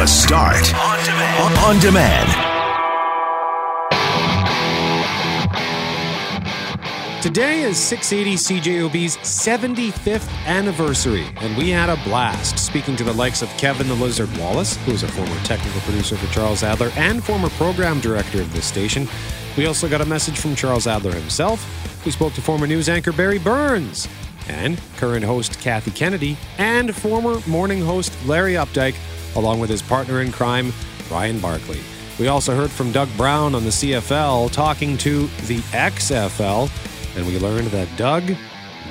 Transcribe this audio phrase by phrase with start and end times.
[0.00, 0.74] The Start.
[0.74, 1.58] On demand.
[1.58, 2.32] On demand.
[7.22, 13.42] Today is 680 CJOB's 75th anniversary, and we had a blast speaking to the likes
[13.42, 17.22] of Kevin the Lizard Wallace, who is a former technical producer for Charles Adler and
[17.22, 19.06] former program director of this station.
[19.58, 21.62] We also got a message from Charles Adler himself.
[22.06, 24.08] We spoke to former news anchor Barry Burns,
[24.48, 28.94] and current host Kathy Kennedy, and former morning host Larry Updike,
[29.36, 30.72] along with his partner in crime,
[31.08, 31.80] Brian Barkley.
[32.18, 36.70] We also heard from Doug Brown on the CFL talking to the XFL
[37.16, 38.24] and we learned that Doug,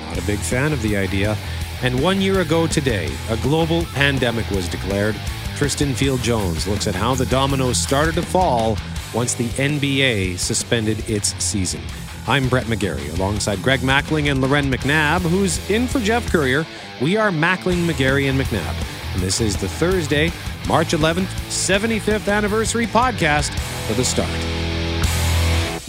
[0.06, 1.36] not a big fan of the idea.
[1.82, 5.16] And one year ago today, a global pandemic was declared.
[5.56, 8.76] Tristan Field Jones looks at how the dominoes started to fall
[9.14, 11.80] once the NBA suspended its season.
[12.26, 16.66] I'm Brett McGarry alongside Greg Mackling and Loren McNabb, who's in for Jeff Currier.
[17.00, 18.99] We are Mackling, McGarry, and McNabb.
[19.12, 20.32] And this is the Thursday,
[20.68, 23.52] March 11th, 75th anniversary podcast
[23.86, 24.28] for the start.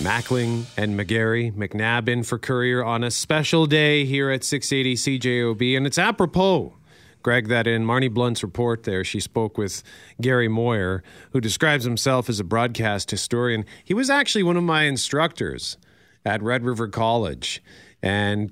[0.01, 5.77] Mackling and McGarry, McNabb in for Currier on a special day here at 680 CJOB.
[5.77, 6.73] And it's apropos,
[7.21, 9.83] Greg, that in Marney Blunt's report there, she spoke with
[10.19, 13.63] Gary Moyer, who describes himself as a broadcast historian.
[13.83, 15.77] He was actually one of my instructors
[16.25, 17.61] at Red River College.
[18.01, 18.51] And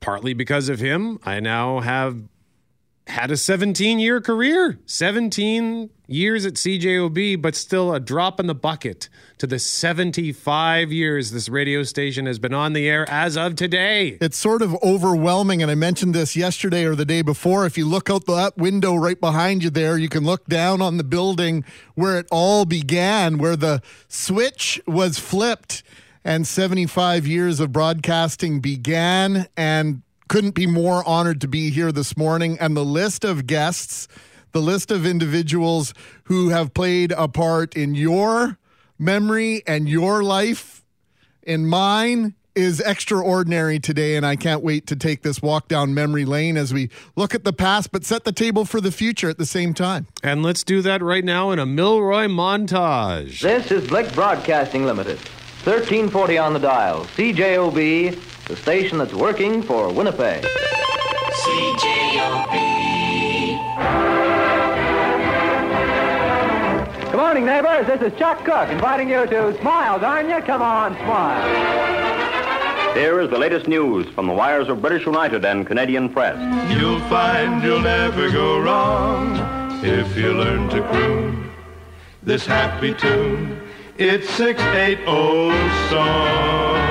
[0.00, 2.22] partly because of him, I now have
[3.10, 8.54] had a 17 year career, 17 years at CJOB, but still a drop in the
[8.54, 9.08] bucket
[9.38, 14.18] to the 75 years this radio station has been on the air as of today.
[14.20, 15.62] It's sort of overwhelming.
[15.62, 17.66] And I mentioned this yesterday or the day before.
[17.66, 20.96] If you look out that window right behind you there, you can look down on
[20.96, 25.82] the building where it all began, where the switch was flipped
[26.24, 29.46] and 75 years of broadcasting began.
[29.56, 32.56] And couldn't be more honored to be here this morning.
[32.60, 34.06] And the list of guests,
[34.52, 35.92] the list of individuals
[36.24, 38.56] who have played a part in your
[38.96, 40.84] memory and your life,
[41.42, 46.24] in mine, is extraordinary today, and I can't wait to take this walk down memory
[46.24, 49.38] lane as we look at the past, but set the table for the future at
[49.38, 50.06] the same time.
[50.22, 53.40] And let's do that right now in a Milroy montage.
[53.40, 55.18] This is Blick Broadcasting Limited,
[55.64, 60.42] 1340 on the dial, CJOB, the station that's working for Winnipeg.
[60.42, 62.50] CJOB.
[67.12, 67.86] Good morning, neighbors.
[67.86, 70.40] This is Chuck Cook inviting you to smile, darn you.
[70.40, 72.94] Come on, smile.
[72.94, 76.36] Here is the latest news from the wires of British United and Canadian Press.
[76.76, 79.38] You'll find you'll never go wrong
[79.84, 81.52] if you learn to croon
[82.24, 83.60] this happy tune.
[83.96, 85.04] It's 680
[85.88, 86.89] song.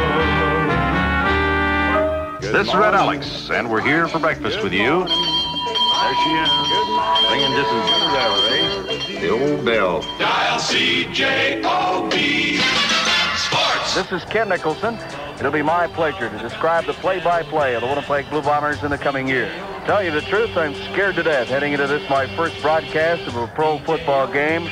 [2.52, 5.06] This is Red Alex, and we're here for breakfast with you.
[5.06, 6.50] There she is.
[7.30, 7.90] Ringing distance.
[8.50, 9.22] Eh?
[9.22, 10.02] The old bell.
[10.18, 12.16] Dial CJOB.
[13.38, 13.94] Sports.
[13.94, 14.98] This is Ken Nicholson.
[15.38, 18.98] It'll be my pleasure to describe the play-by-play of the Winnipeg Blue Bombers in the
[18.98, 19.54] coming year.
[19.86, 23.36] Tell you the truth, I'm scared to death heading into this my first broadcast of
[23.36, 24.64] a pro football game.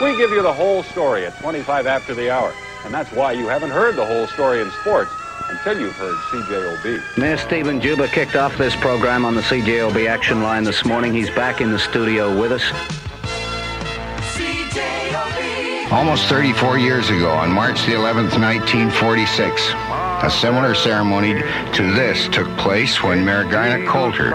[0.00, 2.52] We give you the whole story at 25 after the hour,
[2.84, 5.12] and that's why you haven't heard the whole story in sports
[5.52, 7.18] until you've heard CJOB.
[7.18, 11.12] Mayor Stephen Juba kicked off this program on the CJOB action line this morning.
[11.12, 12.62] He's back in the studio with us.
[14.34, 15.92] CJOB.
[15.92, 19.72] Almost 34 years ago, on March the 11th, 1946,
[20.24, 21.34] a similar ceremony
[21.74, 24.30] to this took place when Mayor Garnet Coulter,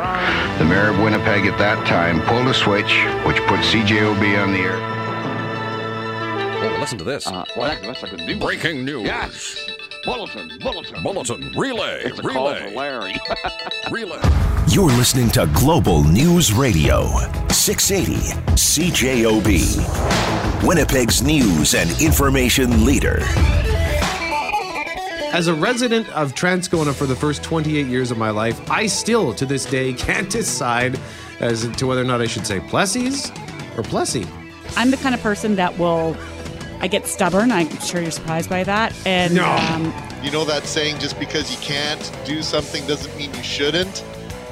[0.60, 2.94] the mayor of Winnipeg at that time, pulled a switch
[3.26, 4.78] which put CJOB on the air.
[6.60, 7.26] Oh, listen to this.
[7.26, 9.04] Uh, well, that's like a new Breaking news.
[9.04, 9.68] Yes.
[10.08, 11.04] Bulletin, bulletin.
[11.04, 11.52] Bulletin.
[11.58, 12.04] Relay.
[12.06, 12.34] It's a relay.
[12.34, 13.16] call for Larry.
[13.92, 14.22] relay.
[14.70, 17.08] You're listening to Global News Radio,
[17.50, 18.16] 680
[18.56, 23.18] CJOB, Winnipeg's news and information leader.
[25.34, 29.34] As a resident of Transcona for the first 28 years of my life, I still,
[29.34, 30.98] to this day, can't decide
[31.42, 33.30] as to whether or not I should say Plessies
[33.78, 34.26] or Plessy.
[34.78, 36.16] I'm the kind of person that will,
[36.80, 37.52] I get stubborn.
[37.52, 38.94] I'm sure you're surprised by that.
[39.06, 39.46] And No.
[39.46, 39.94] um,
[40.24, 44.04] You know that saying, just because you can't do something doesn't mean you shouldn't?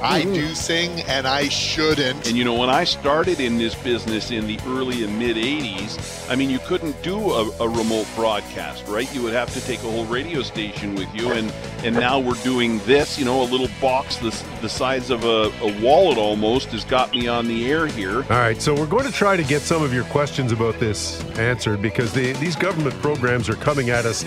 [0.05, 0.33] I mm-hmm.
[0.33, 2.27] do sing and I shouldn't.
[2.27, 6.29] And you know, when I started in this business in the early and mid 80s,
[6.29, 9.11] I mean, you couldn't do a, a remote broadcast, right?
[9.15, 11.31] You would have to take a whole radio station with you.
[11.31, 11.51] And,
[11.83, 14.29] and now we're doing this, you know, a little box the,
[14.61, 18.17] the size of a, a wallet almost has got me on the air here.
[18.17, 21.23] All right, so we're going to try to get some of your questions about this
[21.39, 24.23] answered because the, these government programs are coming at us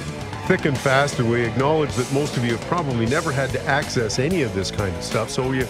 [0.48, 3.62] thick and fast, and we acknowledge that most of you have probably never had to
[3.66, 5.28] access any of this kind of stuff.
[5.28, 5.66] So we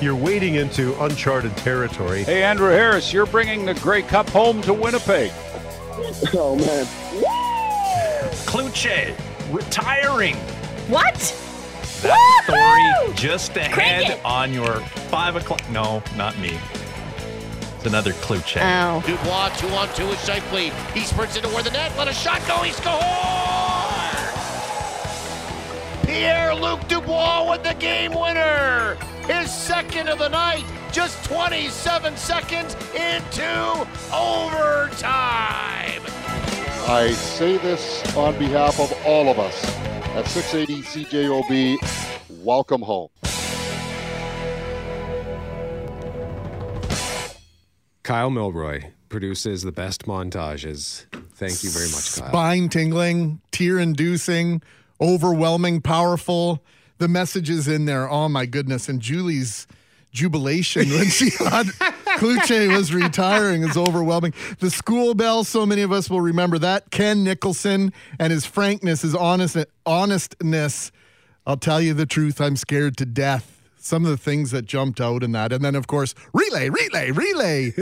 [0.00, 2.24] you're wading into uncharted territory.
[2.24, 5.30] Hey, Andrew Harris, you're bringing the Grey Cup home to Winnipeg.
[6.34, 6.86] Oh, man.
[8.46, 9.14] Kluche
[9.52, 10.34] retiring.
[10.88, 11.14] What?
[12.02, 14.24] That story just ahead Cricket.
[14.24, 14.80] on your
[15.10, 15.60] five o'clock.
[15.70, 16.58] No, not me.
[17.76, 18.58] It's another Kluche.
[18.62, 19.02] Oh.
[19.06, 20.72] Dubois, two on two with Scheifele.
[20.92, 21.96] He sprints into where the net.
[21.98, 22.56] Let a shot go.
[22.62, 23.71] He scores!
[26.12, 28.98] Pierre Luc Dubois with the game winner.
[29.26, 30.66] His second of the night.
[30.92, 36.02] Just 27 seconds into overtime.
[36.86, 39.64] I say this on behalf of all of us
[40.14, 42.44] at 680 CJOB.
[42.44, 43.08] Welcome home.
[48.02, 51.06] Kyle Milroy produces the best montages.
[51.36, 52.28] Thank you very much, Kyle.
[52.28, 54.60] Spine tingling, tear inducing,
[55.02, 56.62] overwhelming, powerful.
[56.98, 58.88] The messages in there, oh my goodness.
[58.88, 59.66] And Julie's
[60.12, 61.66] jubilation when she had
[62.18, 64.34] Kluche was retiring is overwhelming.
[64.60, 66.90] The school bell, so many of us will remember that.
[66.90, 70.92] Ken Nicholson and his frankness, his honest honestness.
[71.46, 73.48] I'll tell you the truth, I'm scared to death.
[73.78, 75.52] Some of the things that jumped out in that.
[75.52, 77.72] And then, of course, relay, relay, relay.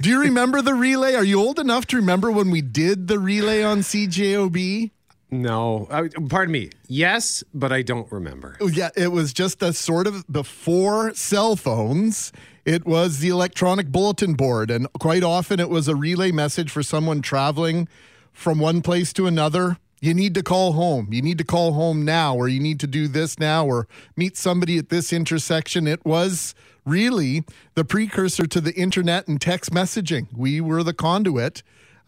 [0.00, 1.14] Do you remember the relay?
[1.14, 4.90] Are you old enough to remember when we did the relay on CJOB?
[5.32, 6.70] No, uh, pardon me.
[6.88, 8.58] Yes, but I don't remember.
[8.60, 12.32] Oh, Yeah, it was just a sort of before cell phones.
[12.66, 16.82] It was the electronic bulletin board, and quite often it was a relay message for
[16.82, 17.88] someone traveling
[18.30, 19.78] from one place to another.
[20.02, 21.08] You need to call home.
[21.12, 24.36] You need to call home now, or you need to do this now, or meet
[24.36, 25.86] somebody at this intersection.
[25.86, 27.44] It was really
[27.74, 30.26] the precursor to the internet and text messaging.
[30.36, 31.62] We were the conduit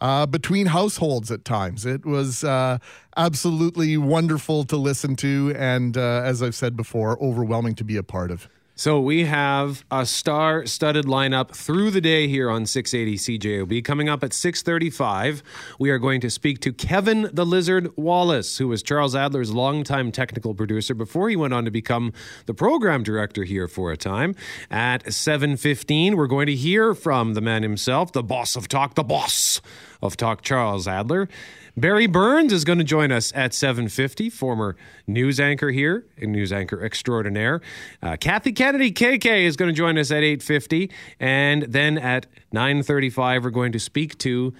[0.05, 1.83] uh, between households at times.
[1.83, 2.77] It was uh,
[3.17, 8.03] absolutely wonderful to listen to, and uh, as I've said before, overwhelming to be a
[8.03, 8.47] part of.
[8.77, 13.85] So we have a star-studded lineup through the day here on 680 CJOB.
[13.85, 15.41] Coming up at 6:35,
[15.79, 20.11] we are going to speak to Kevin the Lizard Wallace, who was Charles Adler's longtime
[20.11, 22.11] technical producer before he went on to become
[22.47, 24.35] the program director here for a time.
[24.69, 29.03] At 7:15, we're going to hear from the man himself, the boss of talk, the
[29.03, 29.61] boss
[30.01, 31.29] of talk, Charles Adler.
[31.77, 34.77] Barry Burns is going to join us at 7:50, former
[35.07, 37.61] news anchor here, a news anchor extraordinaire.
[38.01, 40.89] Uh, Kathy Kennedy, KK, is going to join us at 8:50,
[41.19, 44.53] and then at 9:35, we're going to speak to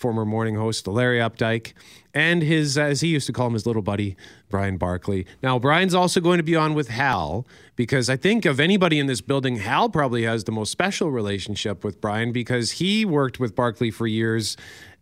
[0.00, 1.74] former morning host Larry Updike
[2.14, 4.16] and his, as he used to call him, his little buddy
[4.48, 5.26] Brian Barkley.
[5.42, 7.46] Now, Brian's also going to be on with Hal
[7.76, 11.84] because I think of anybody in this building, Hal probably has the most special relationship
[11.84, 14.56] with Brian because he worked with Barkley for years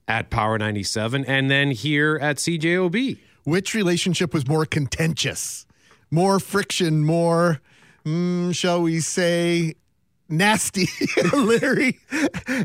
[0.08, 3.18] at Power 97 and then here at CJOB.
[3.44, 5.66] Which relationship was more contentious,
[6.10, 7.60] more friction, more,
[8.04, 9.74] mm, shall we say,
[10.28, 10.86] nasty,
[11.32, 11.98] Larry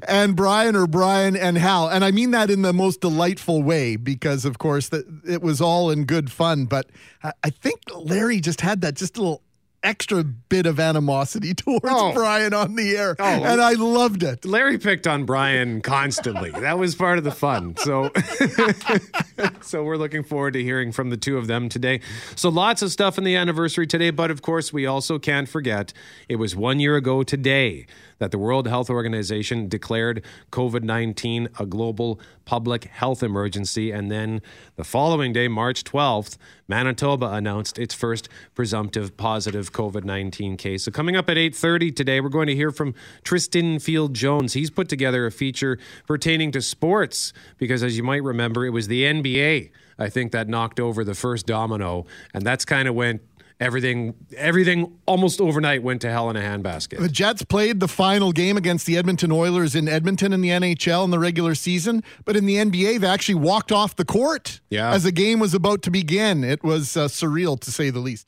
[0.07, 1.87] and Brian, or Brian and Hal?
[1.87, 5.61] And I mean that in the most delightful way because, of course, that it was
[5.61, 6.65] all in good fun.
[6.65, 6.89] But
[7.23, 9.41] I, think Larry just had that just a little
[9.83, 12.13] extra bit of animosity towards Oh.
[12.13, 13.23] Brian on the air, Oh.
[13.23, 14.45] and I loved it.
[14.45, 16.51] Larry picked on Brian constantly.
[16.51, 17.75] That was part of the fun.
[17.77, 18.09] So
[19.61, 21.99] so we're looking forward to hearing from the two of them today.
[22.35, 25.93] So lots of stuff in the anniversary today, but of course we also can't forget
[26.29, 27.85] it was 1 year ago today
[28.23, 34.41] that the World Health Organization declared COVID-19 a global public health emergency and then
[34.77, 36.37] the following day, March 12th,
[36.69, 40.85] Manitoba announced its first presumptive positive COVID-19 case.
[40.85, 42.95] So coming up at 8:30 today, we're going to hear from
[43.25, 44.53] Tristan Field Jones.
[44.53, 48.87] He's put together a feature pertaining to sports because as you might remember, it was
[48.87, 53.21] the NBA I think that knocked over the first domino and that's kind of went
[53.63, 56.99] everything everything almost overnight went to hell in a handbasket.
[56.99, 61.03] The Jets played the final game against the Edmonton Oilers in Edmonton in the NHL
[61.05, 64.91] in the regular season, but in the NBA, they actually walked off the court Yeah.
[64.91, 66.43] as the game was about to begin.
[66.43, 68.27] It was uh, surreal to say the least.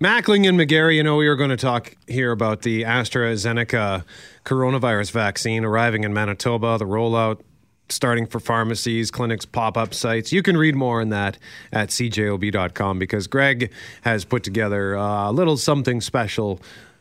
[0.00, 4.04] Mackling and McGarry, you know, we were going to talk here about the AstraZeneca
[4.44, 7.40] coronavirus vaccine arriving in Manitoba, the rollout
[7.88, 10.32] starting for pharmacies, clinics, pop up sites.
[10.32, 11.38] You can read more on that
[11.72, 13.70] at cjob.com because Greg
[14.02, 16.60] has put together uh, a little something special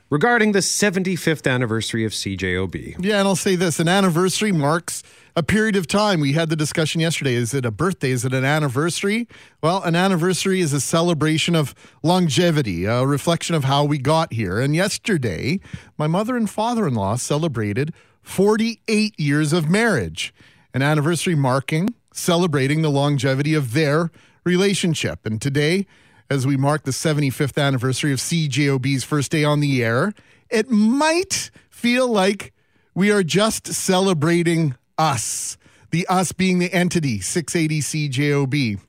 [0.10, 2.98] regarding the 75th anniversary of CJOB.
[3.00, 5.04] Yeah, and I'll say this an anniversary marks
[5.36, 6.20] a period of time.
[6.20, 7.34] We had the discussion yesterday.
[7.34, 8.12] Is it a birthday?
[8.12, 9.28] Is it an anniversary?
[9.62, 11.74] Well, an anniversary is a celebration of
[12.04, 14.60] longevity, a reflection of how we got here.
[14.60, 15.60] And yesterday,
[15.98, 20.34] my mother and father in law celebrated 48 years of marriage,
[20.74, 24.12] an anniversary marking, celebrating the longevity of their
[24.44, 25.26] relationship.
[25.26, 25.86] And today,
[26.30, 30.14] as we mark the 75th anniversary of CJOB's first day on the air,
[30.50, 32.54] it might feel like
[32.96, 35.58] we are just celebrating us,
[35.92, 38.80] the us being the entity, 680 CJOB.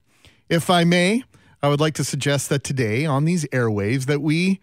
[0.48, 1.24] If I may,
[1.62, 4.60] I would like to suggest that today on these airwaves that we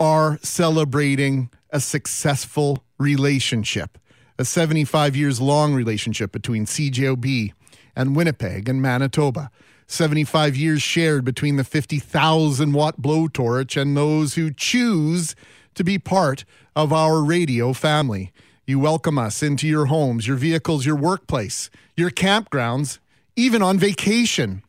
[0.00, 3.98] are celebrating a successful relationship,
[4.42, 7.52] a 75 years long relationship between CJOB
[7.94, 9.52] and Winnipeg and Manitoba.
[9.86, 15.36] 75 years shared between the 50,000 watt blowtorch and those who choose
[15.76, 16.44] to be part
[16.74, 18.32] of our radio family.
[18.66, 22.98] You welcome us into your homes, your vehicles, your workplace, your campgrounds,
[23.36, 24.64] even on vacation.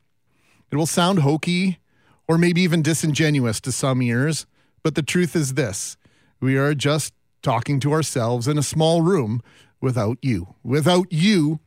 [0.69, 1.79] It will sound hokey
[2.27, 4.45] or maybe even disingenuous to some ears,
[4.83, 5.97] but the truth is this
[6.39, 7.11] we are just
[7.43, 9.43] talking to ourselves in a small room
[9.79, 10.55] without you.
[10.63, 11.59] Without you,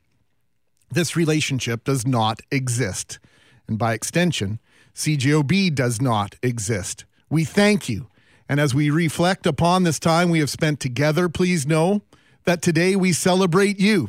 [0.91, 3.19] this relationship does not exist.
[3.69, 4.59] And by extension,
[4.95, 7.05] CJOB does not exist.
[7.29, 8.09] We thank you.
[8.49, 12.03] And as we reflect upon this time we have spent together, please know
[12.45, 14.09] that today we celebrate you.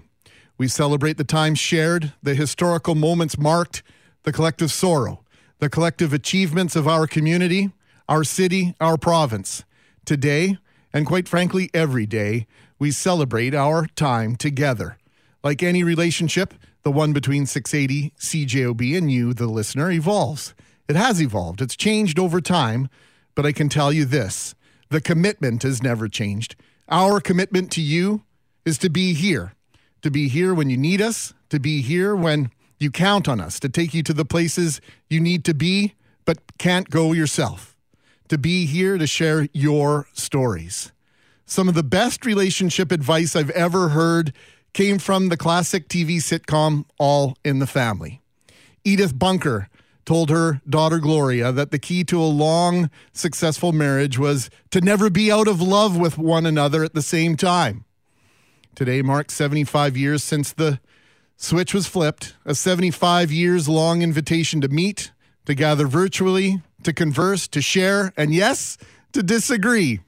[0.57, 3.83] We celebrate the time shared, the historical moments marked,
[4.23, 5.23] the collective sorrow,
[5.59, 7.71] the collective achievements of our community,
[8.07, 9.63] our city, our province.
[10.05, 10.57] Today,
[10.93, 12.47] and quite frankly, every day,
[12.79, 14.97] we celebrate our time together.
[15.43, 16.53] Like any relationship,
[16.83, 20.53] the one between 680 CJOB and you, the listener, evolves.
[20.87, 22.89] It has evolved, it's changed over time,
[23.35, 24.55] but I can tell you this.
[24.89, 26.55] The commitment has never changed.
[26.89, 28.23] Our commitment to you
[28.65, 29.53] is to be here,
[30.01, 33.59] to be here when you need us, to be here when you count on us,
[33.59, 37.76] to take you to the places you need to be, but can't go yourself,
[38.29, 40.91] to be here to share your stories.
[41.45, 44.33] Some of the best relationship advice I've ever heard
[44.73, 48.21] came from the classic TV sitcom All in the Family.
[48.83, 49.69] Edith Bunker
[50.05, 55.09] told her daughter Gloria that the key to a long, successful marriage was to never
[55.09, 57.83] be out of love with one another at the same time.
[58.75, 60.79] Today marks 75 years since the
[61.35, 65.11] switch was flipped, a 75 years long invitation to meet,
[65.45, 68.77] to gather virtually, to converse, to share, and yes,
[69.13, 69.99] to disagree.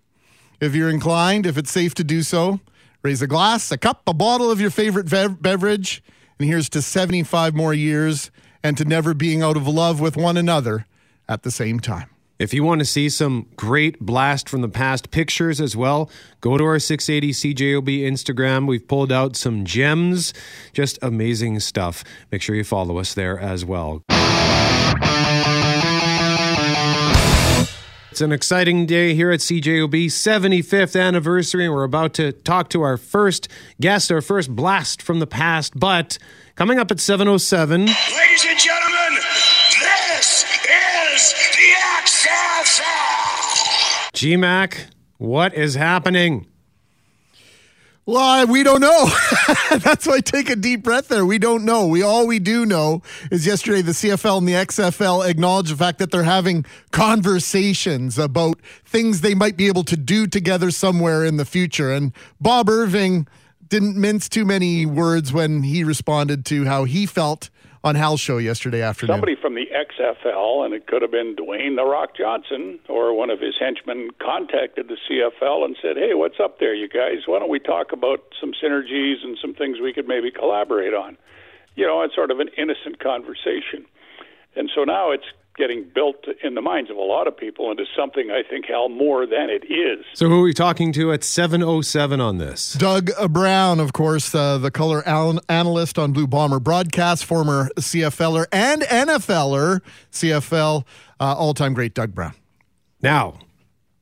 [0.61, 2.59] If you're inclined, if it's safe to do so,
[3.01, 6.03] raise a glass, a cup, a bottle of your favorite bev- beverage,
[6.37, 8.31] and here's to 75 more years
[8.63, 10.85] and to never being out of love with one another
[11.27, 12.09] at the same time.
[12.39, 16.09] If you want to see some great blast from the past pictures as well,
[16.39, 18.65] go to our 680 CJOB Instagram.
[18.65, 20.33] We've pulled out some gems,
[20.71, 22.05] just amazing stuff.
[22.31, 24.03] Make sure you follow us there as well.
[28.11, 32.81] It's an exciting day here at CJOB, 75th anniversary, and we're about to talk to
[32.81, 33.47] our first
[33.79, 35.79] guest, our first blast from the past.
[35.79, 36.17] But
[36.55, 37.95] coming up at 707, Ladies
[38.47, 39.19] and gentlemen,
[39.79, 41.71] this is the
[42.03, 42.89] XFL.
[44.13, 44.85] GMAC,
[45.17, 46.47] what is happening?
[48.11, 49.05] Well, we don't know.
[49.77, 51.23] That's why I take a deep breath there.
[51.23, 51.85] We don't know.
[51.85, 55.99] We all we do know is yesterday the CFL and the XFL acknowledged the fact
[55.99, 61.37] that they're having conversations about things they might be able to do together somewhere in
[61.37, 61.91] the future.
[61.91, 62.11] And
[62.41, 63.27] Bob Irving
[63.67, 67.51] didn't mince too many words when he responded to how he felt
[67.83, 69.15] on Hal's show yesterday afternoon.
[69.15, 73.29] Somebody from the XFL, and it could have been Dwayne The Rock Johnson or one
[73.29, 77.25] of his henchmen, contacted the CFL and said, Hey, what's up there, you guys?
[77.25, 81.17] Why don't we talk about some synergies and some things we could maybe collaborate on?
[81.75, 83.85] You know, it's sort of an innocent conversation.
[84.55, 85.25] And so now it's
[85.59, 88.89] getting built in the minds of a lot of people into something I think, Hal,
[88.89, 90.05] more than it is.
[90.13, 92.73] So, who are we talking to at 707 on this?
[92.73, 98.45] Doug Brown, of course, uh, the color al- analyst on Blue Bomber broadcast, former CFLer
[98.51, 100.85] and NFLer, CFL,
[101.19, 102.33] uh, all time great Doug Brown.
[103.01, 103.39] Now,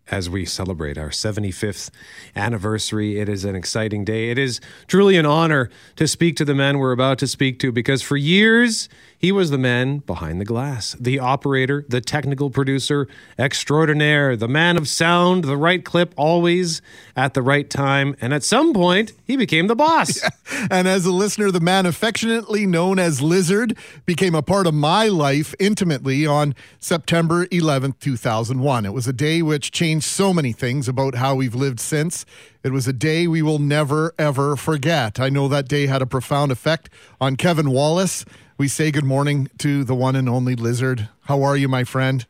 [0.10, 1.90] as we celebrate our 75th
[2.36, 4.30] anniversary, it is an exciting day.
[4.30, 7.72] It is truly an honor to speak to the man we're about to speak to
[7.72, 8.88] because for years,
[9.18, 13.08] he was the man behind the glass, the operator, the technical producer
[13.40, 16.84] extraordinaire, the man of sound, the right clip always
[17.16, 18.16] at the right time.
[18.22, 20.22] And at some point, he became the boss.
[20.72, 25.08] And as a listener, the man affectionately known as Lizard became a part of my
[25.08, 28.86] life intimately on September 11th, 2001.
[28.86, 32.26] It was a day which changed so many things about how we've lived since.
[32.64, 35.20] It was a day we will never, ever forget.
[35.20, 36.90] I know that day had a profound effect
[37.22, 38.26] on Kevin Wallace.
[38.58, 41.10] We say good morning to the one and only Lizard.
[41.26, 42.26] How are you, my friend?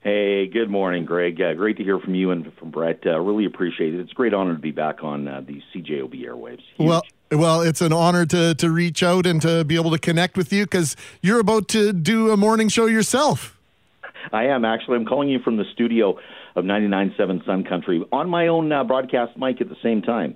[0.00, 1.38] Hey, good morning, Greg.
[1.42, 3.00] Uh, great to hear from you and from Brett.
[3.04, 4.00] Uh, really appreciate it.
[4.00, 6.62] It's a great honor to be back on uh, the CJOB airwaves.
[6.76, 6.88] Huge.
[6.88, 10.38] Well, well, it's an honor to to reach out and to be able to connect
[10.38, 13.58] with you because you're about to do a morning show yourself.
[14.32, 14.96] I am actually.
[14.96, 16.18] I'm calling you from the studio
[16.56, 20.34] of 99.7 Sun Country on my own uh, broadcast mic at the same time.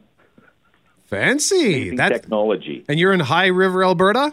[1.07, 1.97] Fancy.
[1.97, 2.85] That technology.
[2.87, 4.33] and you're in High River, Alberta.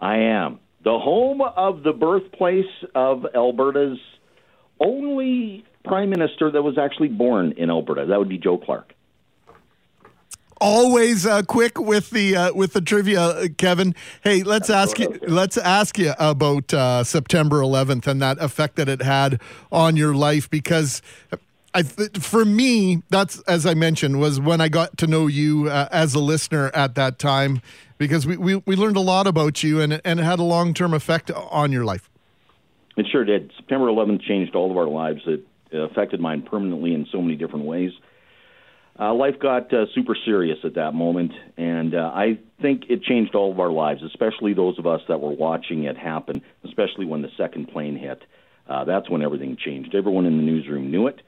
[0.00, 2.64] I am the home of the birthplace
[2.94, 3.98] of Alberta's
[4.80, 8.06] only prime minister that was actually born in Alberta.
[8.06, 8.94] That would be Joe Clark.
[10.60, 13.94] Always uh, quick with the uh, with the trivia, uh, Kevin.
[14.24, 15.18] Hey, let's ask you.
[15.26, 19.40] Let's ask you about uh, September 11th and that effect that it had
[19.70, 21.02] on your life because.
[21.78, 21.82] I,
[22.18, 26.14] for me, that's as I mentioned, was when I got to know you uh, as
[26.14, 27.62] a listener at that time,
[27.98, 30.74] because we, we, we learned a lot about you and and it had a long
[30.74, 32.10] term effect on your life.
[32.96, 33.52] It sure did.
[33.56, 35.20] September 11th changed all of our lives.
[35.26, 37.92] It affected mine permanently in so many different ways.
[38.98, 43.36] Uh, life got uh, super serious at that moment, and uh, I think it changed
[43.36, 47.22] all of our lives, especially those of us that were watching it happen, especially when
[47.22, 48.20] the second plane hit.
[48.68, 49.94] Uh, that's when everything changed.
[49.94, 51.22] Everyone in the newsroom knew it,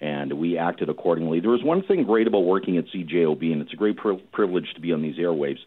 [0.00, 1.40] and we acted accordingly.
[1.40, 4.72] There was one thing great about working at CJOB, and it's a great pri- privilege
[4.74, 5.58] to be on these airwaves.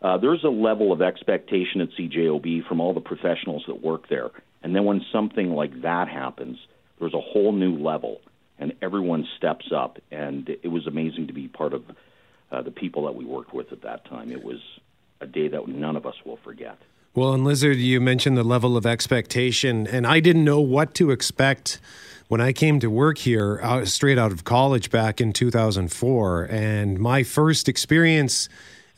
[0.00, 4.30] Uh, there's a level of expectation at CJOB from all the professionals that work there.
[4.62, 6.58] And then when something like that happens,
[6.98, 8.20] there's a whole new level,
[8.58, 9.98] and everyone steps up.
[10.10, 11.82] And it was amazing to be part of
[12.50, 14.30] uh, the people that we worked with at that time.
[14.30, 14.60] It was
[15.20, 16.78] a day that none of us will forget.
[17.14, 21.10] Well, and Lizard, you mentioned the level of expectation, and I didn't know what to
[21.10, 21.78] expect
[22.32, 26.44] when I came to work here out, straight out of college back in 2004.
[26.44, 28.48] And my first experience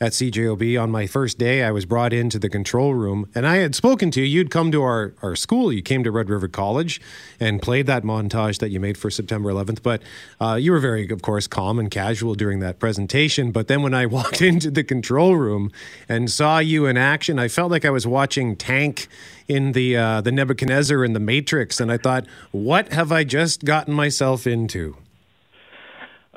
[0.01, 3.57] at CJOB on my first day, I was brought into the control room, and I
[3.57, 4.25] had spoken to you.
[4.25, 5.71] You'd come to our, our school.
[5.71, 6.99] You came to Red River College
[7.39, 9.81] and played that montage that you made for September 11th.
[9.81, 10.01] But
[10.41, 13.51] uh, you were very, of course, calm and casual during that presentation.
[13.51, 15.71] But then when I walked into the control room
[16.09, 19.07] and saw you in action, I felt like I was watching Tank
[19.47, 23.63] in the uh, the Nebuchadnezzar in the Matrix, and I thought, what have I just
[23.63, 24.97] gotten myself into?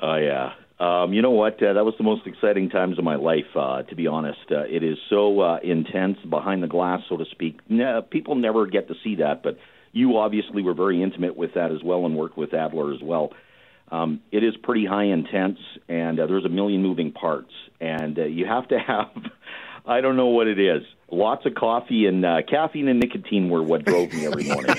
[0.00, 0.53] Oh yeah.
[0.80, 1.61] Um, you know what?
[1.62, 3.56] Uh, that was the most exciting times of my life.
[3.56, 7.25] Uh, to be honest, uh, it is so uh, intense behind the glass, so to
[7.32, 7.58] speak.
[8.10, 9.58] People never get to see that, but
[9.93, 13.32] you obviously were very intimate with that as well, and worked with Adler as well.
[13.91, 18.25] Um, it is pretty high intense, and uh, there's a million moving parts, and uh,
[18.25, 19.10] you have to have.
[19.84, 20.82] I don't know what it is.
[21.10, 24.76] Lots of coffee and uh, caffeine and nicotine were what drove me every morning.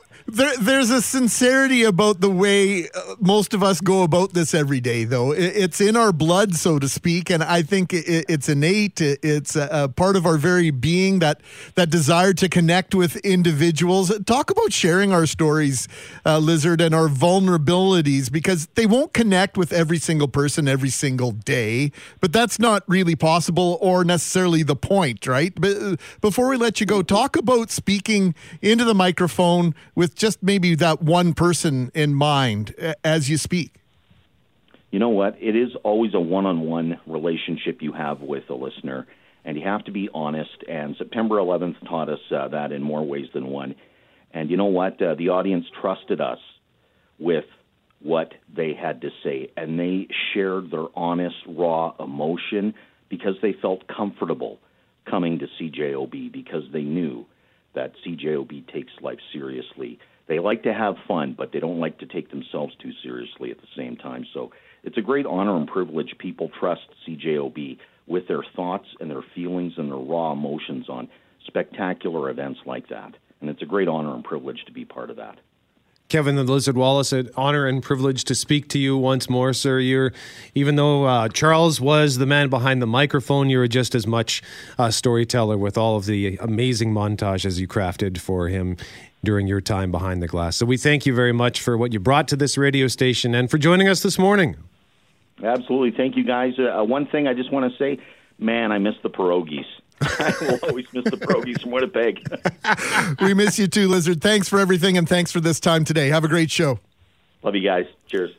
[0.30, 4.78] There, there's a sincerity about the way uh, most of us go about this every
[4.78, 5.32] day, though.
[5.32, 9.00] It's in our blood, so to speak, and I think it's innate.
[9.00, 11.40] It's a, part of our very being that
[11.76, 14.12] that desire to connect with individuals.
[14.26, 15.88] Talk about sharing our stories,
[16.26, 21.30] uh, Lizard, and our vulnerabilities, because they won't connect with every single person every single
[21.32, 21.90] day.
[22.20, 25.58] But that's not really possible or necessarily the point, right?
[25.58, 30.74] But before we let you go, talk about speaking into the microphone with just maybe
[30.74, 33.72] that one person in mind as you speak.
[34.90, 35.36] you know what?
[35.40, 39.06] It is always a one on one relationship you have with a listener,
[39.44, 40.64] and you have to be honest.
[40.68, 43.74] And September 11th taught us uh, that in more ways than one.
[44.32, 45.00] And you know what?
[45.00, 46.38] Uh, the audience trusted us
[47.18, 47.44] with
[48.00, 52.74] what they had to say, and they shared their honest, raw emotion
[53.08, 54.58] because they felt comfortable
[55.08, 57.26] coming to CJOB because they knew
[57.78, 60.00] that CJOB takes life seriously.
[60.26, 63.58] They like to have fun, but they don't like to take themselves too seriously at
[63.58, 64.26] the same time.
[64.34, 64.50] So
[64.82, 66.16] it's a great honor and privilege.
[66.18, 71.08] People trust CJOB with their thoughts and their feelings and their raw emotions on
[71.46, 73.14] spectacular events like that.
[73.40, 75.38] And it's a great honor and privilege to be part of that.
[76.08, 79.78] Kevin the Lizard Wallace, an honor and privilege to speak to you once more, sir.
[79.78, 80.14] You're,
[80.54, 84.42] even though uh, Charles was the man behind the microphone, you were just as much
[84.78, 88.78] a storyteller with all of the amazing montages you crafted for him
[89.22, 90.56] during your time behind the glass.
[90.56, 93.50] So we thank you very much for what you brought to this radio station and
[93.50, 94.56] for joining us this morning.
[95.42, 95.90] Absolutely.
[95.90, 96.54] Thank you, guys.
[96.58, 98.00] Uh, one thing I just want to say
[98.38, 99.66] man, I miss the pierogies.
[100.18, 102.24] I will always miss the pierogies from Winnipeg.
[103.20, 104.20] we miss you too, Lizard.
[104.20, 106.08] Thanks for everything and thanks for this time today.
[106.08, 106.78] Have a great show.
[107.42, 107.86] Love you guys.
[108.06, 108.30] Cheers.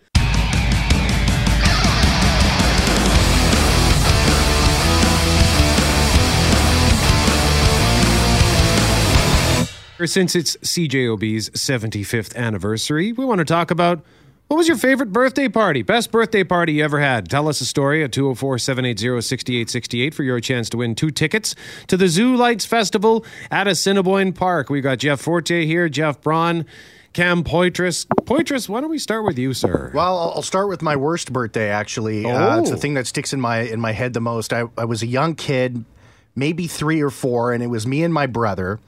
[10.06, 14.02] Since it's CJOB's 75th anniversary, we want to talk about
[14.50, 15.84] what was your favorite birthday party?
[15.84, 17.30] Best birthday party you ever had?
[17.30, 21.56] Tell us a story at 204 780 6868 for your chance to win two tickets
[21.88, 24.70] to the Zoo Lights Festival at Assiniboine Park.
[24.72, 26.66] We've got Jeff Forte here, Jeff Braun,
[27.14, 28.08] Cam Poitras.
[28.24, 29.92] Poitras, why don't we start with you, sir?
[29.94, 31.70] Well, I'll start with my worst birthday.
[31.70, 32.80] Actually, uh, it's the Oh.
[32.80, 34.52] thing that sticks in my in my head the most.
[34.52, 35.86] I, I was a young kid,
[36.36, 38.80] maybe three or four, and it was me and my brother.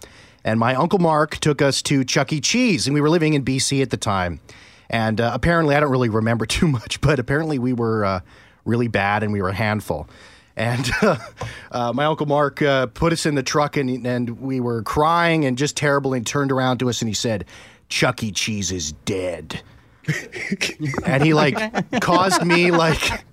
[0.43, 2.41] and my uncle Mark took us to Chuck E.
[2.41, 4.39] Cheese, and we were living in BC at the time.
[4.91, 8.19] And uh, apparently, I don't really remember too much, but apparently we were uh,
[8.65, 10.07] really bad and we were a handful.
[10.55, 11.17] And uh,
[11.71, 15.45] uh, my uncle Mark uh, put us in the truck, and, and we were crying
[15.45, 16.13] and just terrible.
[16.13, 17.45] And turned around to us and he said,
[17.89, 18.31] "Chuck E.
[18.31, 19.63] Cheese is dead."
[21.05, 23.23] and he like caused me like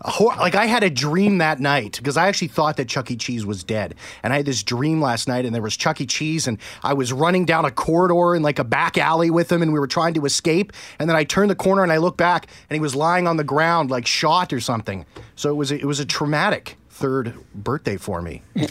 [0.00, 3.16] hor- like I had a dream that night because I actually thought that Chuck E.
[3.16, 6.06] Cheese was dead, and I had this dream last night, and there was Chuck E.
[6.06, 9.62] Cheese, and I was running down a corridor in like a back alley with him,
[9.62, 12.18] and we were trying to escape, and then I turned the corner and I looked
[12.18, 15.04] back, and he was lying on the ground like shot or something.
[15.36, 18.68] So it was a, it was a traumatic third birthday for me, and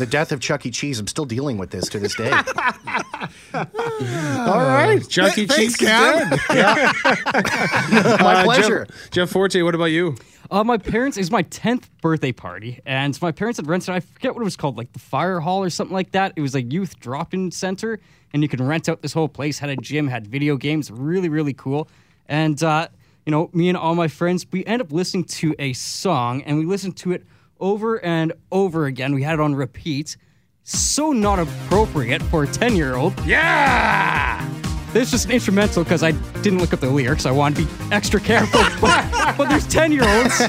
[0.00, 0.70] the death of Chuck E.
[0.70, 0.98] Cheese.
[0.98, 2.30] I'm still dealing with this to this day.
[3.54, 5.46] All right, Chuck E.
[5.46, 6.30] Thanks, Cheese is Cam.
[6.30, 6.38] dead.
[8.20, 8.86] My Uh, pleasure.
[8.86, 10.16] Jeff, Jeff Forte, what about you?
[10.50, 13.90] Uh, my parents it was my tenth birthday party, and my parents had rented.
[13.94, 16.32] I forget what it was called, like the Fire Hall or something like that.
[16.36, 18.00] It was a youth drop-in center,
[18.32, 19.58] and you could rent out this whole place.
[19.58, 21.88] Had a gym, had video games, really really cool.
[22.28, 22.88] And uh,
[23.26, 26.58] you know, me and all my friends, we end up listening to a song, and
[26.58, 27.26] we listened to it
[27.60, 29.14] over and over again.
[29.14, 30.16] We had it on repeat.
[30.64, 33.18] So not appropriate for a ten-year-old.
[33.24, 34.46] Yeah.
[34.92, 37.26] This is just an instrumental because I didn't look up the lyrics.
[37.26, 38.60] I wanted to be extra careful.
[38.80, 40.40] but, but there's 10 year olds,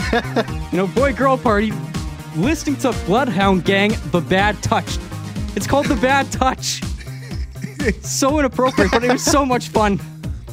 [0.72, 1.74] you know, boy girl party,
[2.38, 4.98] listening to Bloodhound Gang, The Bad Touch.
[5.58, 6.82] It's called The Bad Touch.
[8.02, 10.00] so inappropriate, but it was so much fun.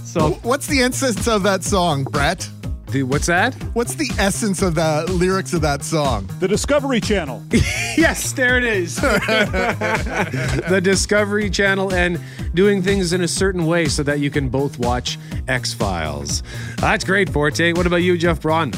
[0.05, 2.49] So, What's the essence of that song, Brett?
[2.97, 3.53] The, what's that?
[3.75, 6.27] What's the essence of the lyrics of that song?
[6.41, 7.45] The Discovery Channel.
[7.51, 8.97] yes, there it is.
[9.01, 12.19] the Discovery Channel and
[12.55, 16.43] doing things in a certain way so that you can both watch X Files.
[16.79, 17.75] That's great, Forte.
[17.75, 18.73] What about you, Jeff Braun?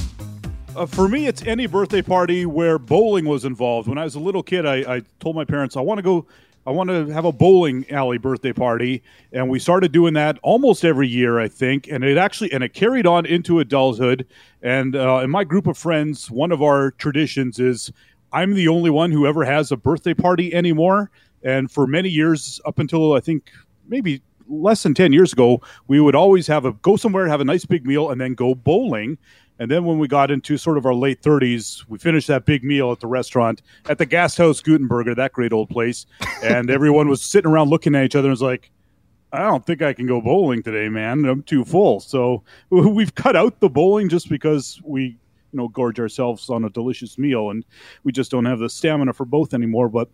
[0.75, 3.87] Uh, for me, it's any birthday party where bowling was involved.
[3.87, 6.27] When I was a little kid, I, I told my parents I want to go.
[6.67, 10.85] I want to have a bowling alley birthday party, and we started doing that almost
[10.85, 11.89] every year, I think.
[11.89, 14.27] And it actually and it carried on into adulthood.
[14.63, 17.91] And uh, in my group of friends, one of our traditions is
[18.33, 21.11] I'm the only one who ever has a birthday party anymore.
[21.43, 23.51] And for many years, up until I think
[23.89, 27.45] maybe less than 10 years ago, we would always have a go somewhere, have a
[27.45, 29.19] nice big meal, and then go bowling.
[29.59, 32.63] And then when we got into sort of our late 30s, we finished that big
[32.63, 36.07] meal at the restaurant at the Gasthaus Gutenberger, that great old place.
[36.43, 38.71] And everyone was sitting around looking at each other and was like,
[39.33, 41.25] I don't think I can go bowling today, man.
[41.25, 42.01] I'm too full.
[42.01, 45.19] So we've cut out the bowling just because we,
[45.53, 47.65] you know, gorge ourselves on a delicious meal and
[48.05, 49.89] we just don't have the stamina for both anymore.
[49.89, 50.09] But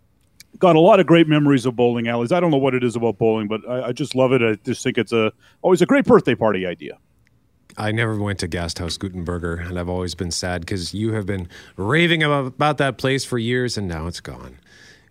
[0.59, 2.33] got a lot of great memories of bowling alleys.
[2.33, 4.43] I don't know what it is about bowling, but I, I just love it.
[4.43, 6.99] I just think it's a always a great birthday party idea.
[7.77, 11.49] I never went to Gasthaus Gutenberger, and I've always been sad because you have been
[11.77, 14.59] raving about, about that place for years, and now it's gone.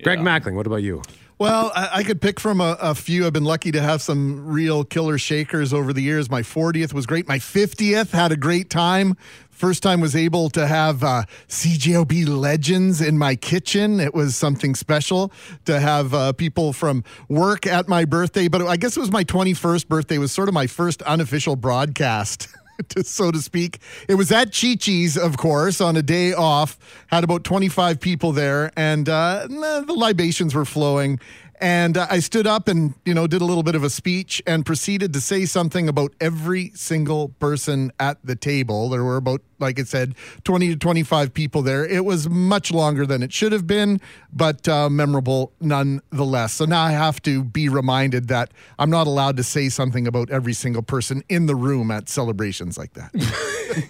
[0.03, 1.01] Greg Mackling, what about you?
[1.39, 3.25] Well, I, I could pick from a, a few.
[3.25, 6.29] I've been lucky to have some real killer shakers over the years.
[6.29, 7.27] My 40th was great.
[7.27, 9.17] My 50th had a great time.
[9.53, 13.99] First time was able to have uh, CJOB legends in my kitchen.
[13.99, 15.31] It was something special
[15.65, 18.47] to have uh, people from work at my birthday.
[18.47, 20.15] But I guess it was my 21st birthday.
[20.15, 22.47] It was sort of my first unofficial broadcast.
[23.03, 23.79] so to speak.
[24.07, 26.77] It was at Chi Chi's, of course, on a day off.
[27.07, 31.19] Had about 25 people there, and uh, the libations were flowing.
[31.63, 34.43] And uh, I stood up and, you know, did a little bit of a speech
[34.45, 38.89] and proceeded to say something about every single person at the table.
[38.89, 41.85] There were about, like I said, 20 to 25 people there.
[41.85, 44.01] It was much longer than it should have been,
[44.33, 46.51] but uh, memorable nonetheless.
[46.51, 50.29] So now I have to be reminded that I'm not allowed to say something about
[50.31, 53.09] every single person in the room at celebrations like that.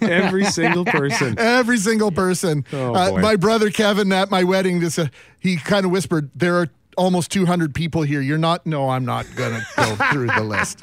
[0.00, 1.38] Every single person.
[1.38, 2.64] Every single person.
[2.72, 5.08] Oh, uh, my brother Kevin at my wedding, just uh,
[5.40, 8.20] he kind of whispered, "There are almost 200 people here.
[8.20, 8.66] You're not.
[8.66, 10.80] No, I'm not gonna go through the list."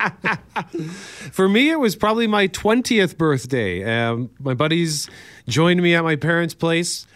[1.33, 3.83] For me, it was probably my 20th birthday.
[3.83, 5.09] Um, my buddies
[5.47, 7.07] joined me at my parents' place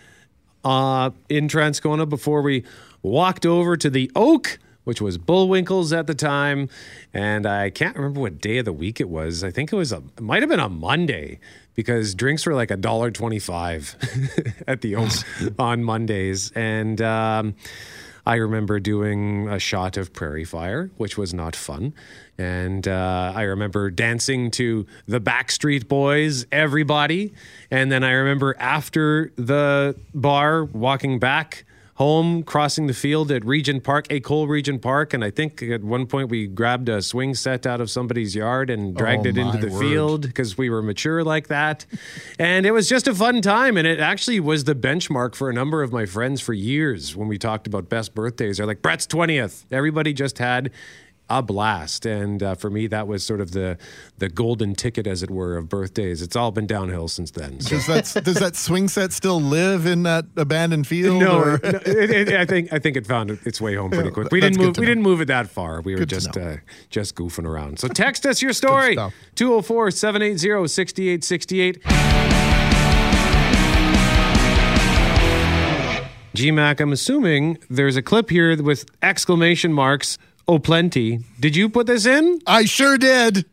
[0.64, 2.64] uh, in Transcona before we
[3.02, 6.70] walked over to the Oak, which was Bullwinkle's at the time.
[7.14, 9.44] And I can't remember what day of the week it was.
[9.44, 11.40] I think it was a, it might have been a Monday
[11.76, 15.12] because drinks were like a dollar twenty-five at the Oak
[15.60, 16.52] on Mondays.
[16.56, 17.56] And um,
[18.26, 21.94] I remember doing a shot of Prairie Fire, which was not fun.
[22.38, 27.34] And uh, I remember dancing to the Backstreet Boys, everybody.
[27.70, 33.84] And then I remember after the bar walking back home, crossing the field at Regent
[33.84, 37.34] Park, a Cole Regent Park, and I think at one point we grabbed a swing
[37.36, 39.80] set out of somebody's yard and dragged Oh, it into the word.
[39.80, 41.86] field because we were mature like that.
[42.38, 45.54] and it was just a fun time, and it actually was the benchmark for a
[45.54, 48.58] number of my friends for years when we talked about best birthdays.
[48.58, 49.64] They're like, Brett's 20th.
[49.72, 50.72] Everybody just had
[51.30, 52.06] a blast.
[52.06, 53.78] And uh, for me, that was sort of the
[54.18, 56.22] the golden ticket, as it were, of birthdays.
[56.22, 57.60] It's all been downhill since then.
[57.60, 57.70] So.
[57.72, 61.22] Does that does that swing set still live in that abandoned field?
[61.22, 64.12] No, or- no, it, it, I think I think it found its way home pretty
[64.12, 64.32] quick.
[64.32, 64.78] We that's didn't move.
[64.78, 65.82] We didn't move it that far.
[65.82, 66.58] We were Good just uh,
[66.90, 67.80] just goofing around.
[67.80, 68.96] So text us your story
[69.36, 71.84] 204 780 6868.
[76.36, 80.18] GMAC, I'm assuming there's a clip here with exclamation marks.
[80.48, 81.20] Oh, plenty.
[81.40, 82.40] Did you put this in?
[82.46, 83.46] I sure did.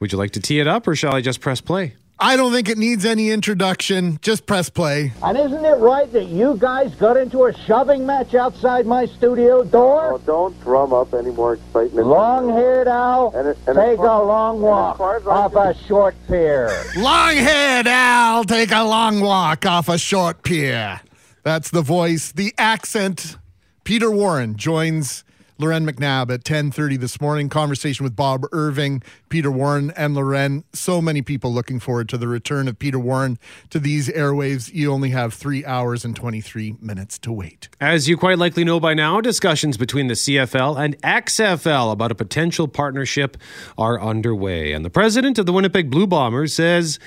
[0.00, 1.94] Would you like to tee it up, or shall I just press play?
[2.18, 4.18] I don't think it needs any introduction.
[4.22, 5.12] Just press play.
[5.22, 9.64] And isn't it right that you guys got into a shoving match outside my studio
[9.64, 10.12] door?
[10.14, 12.06] Oh, don't drum up any more excitement.
[12.06, 16.14] Long-haired owl, and as take far- a long walk far as I off a short
[16.28, 16.70] pier.
[16.96, 21.00] Long head Al, take a long walk off a short pier.
[21.42, 23.38] That's the voice, the accent.
[23.82, 25.24] Peter Warren joins
[25.56, 27.48] Loren McNabb at 10:30 this morning.
[27.48, 30.64] Conversation with Bob Irving, Peter Warren, and Loren.
[30.72, 33.38] So many people looking forward to the return of Peter Warren
[33.70, 34.74] to these airwaves.
[34.74, 37.68] You only have three hours and 23 minutes to wait.
[37.80, 42.16] As you quite likely know by now, discussions between the CFL and XFL about a
[42.16, 43.36] potential partnership
[43.78, 44.72] are underway.
[44.72, 46.98] And the president of the Winnipeg Blue Bombers says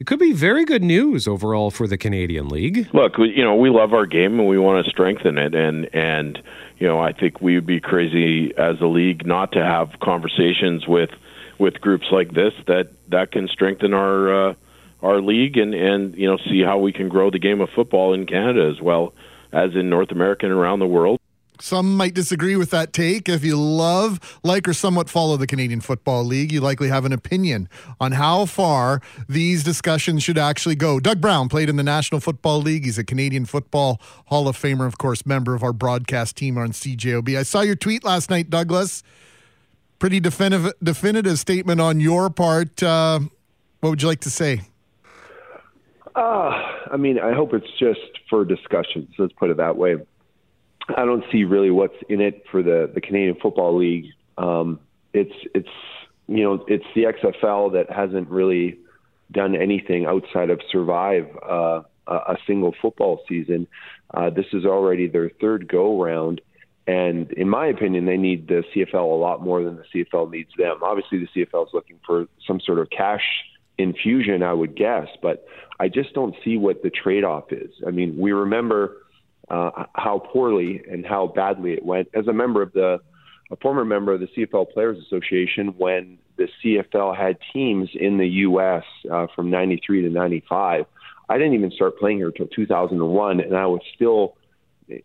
[0.00, 2.88] it could be very good news overall for the Canadian League.
[2.94, 6.40] Look, you know, we love our game and we want to strengthen it, and and
[6.80, 10.88] you know, I think we would be crazy as a league not to have conversations
[10.88, 11.10] with
[11.58, 14.54] with groups like this that that can strengthen our uh,
[15.02, 18.14] our league and and you know see how we can grow the game of football
[18.14, 19.12] in Canada as well
[19.52, 21.19] as in North America and around the world.
[21.60, 23.28] Some might disagree with that take.
[23.28, 27.12] If you love, like, or somewhat follow the Canadian Football League, you likely have an
[27.12, 27.68] opinion
[28.00, 30.98] on how far these discussions should actually go.
[31.00, 32.84] Doug Brown played in the National Football League.
[32.84, 36.72] He's a Canadian Football Hall of Famer, of course, member of our broadcast team on
[36.72, 37.36] CJOB.
[37.36, 39.02] I saw your tweet last night, Douglas.
[39.98, 42.82] Pretty definitive, definitive statement on your part.
[42.82, 43.20] Uh,
[43.80, 44.62] what would you like to say?
[46.14, 46.50] Uh,
[46.90, 49.08] I mean, I hope it's just for discussion.
[49.16, 49.96] So let's put it that way.
[50.88, 54.06] I don't see really what's in it for the, the Canadian Football League.
[54.38, 54.80] Um,
[55.12, 55.68] it's it's
[56.26, 58.78] you know it's the XFL that hasn't really
[59.32, 63.66] done anything outside of survive uh, a, single football season.
[64.12, 66.40] Uh, this is already their third go round,
[66.86, 70.50] and in my opinion, they need the CFL a lot more than the CFL needs
[70.56, 70.78] them.
[70.82, 73.22] Obviously, the CFL is looking for some sort of cash
[73.78, 75.46] infusion, I would guess, but
[75.78, 77.70] I just don't see what the trade off is.
[77.86, 78.98] I mean, we remember
[79.50, 83.00] uh, how poorly and how badly it went as a member of the
[83.50, 88.28] a former member of the CFL Players Association when the CFL had teams in the
[88.28, 88.84] U.S.
[89.10, 90.86] Uh, from '93 to '95.
[91.28, 94.36] I didn't even start playing here until 2001, and I was still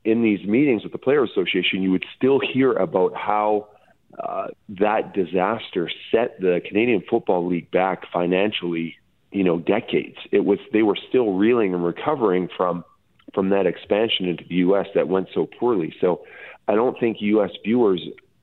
[0.04, 1.82] in these meetings with the Players Association.
[1.82, 3.70] You would still hear about how
[4.18, 8.96] uh, that disaster set the Canadian Football League back financially.
[9.32, 10.18] You know, decades.
[10.32, 12.86] It was they were still reeling and recovering from
[13.34, 14.88] from that expansion into the U.S.
[14.96, 15.94] that went so poorly.
[16.00, 16.26] So
[16.68, 17.52] I don't think U.S.
[17.64, 18.02] viewers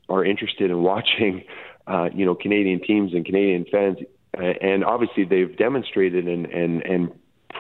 [0.09, 1.45] are interested in watching,
[1.87, 3.99] uh, you know, Canadian teams and Canadian fans.
[4.35, 7.13] And obviously, they've demonstrated and and and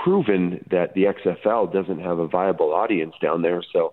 [0.02, 3.62] proven that the XFL doesn't have a viable audience down there.
[3.72, 3.92] So,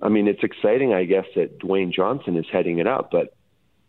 [0.00, 3.10] I mean, it's exciting, I guess, that Dwayne Johnson is heading it up.
[3.10, 3.34] But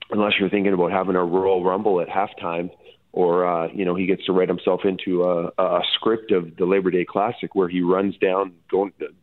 [0.09, 2.71] unless you're thinking about having a Royal Rumble at halftime,
[3.17, 6.67] or uh, you know, he gets to write himself into a, a script of the
[6.67, 8.53] Labor Day Classic where he runs down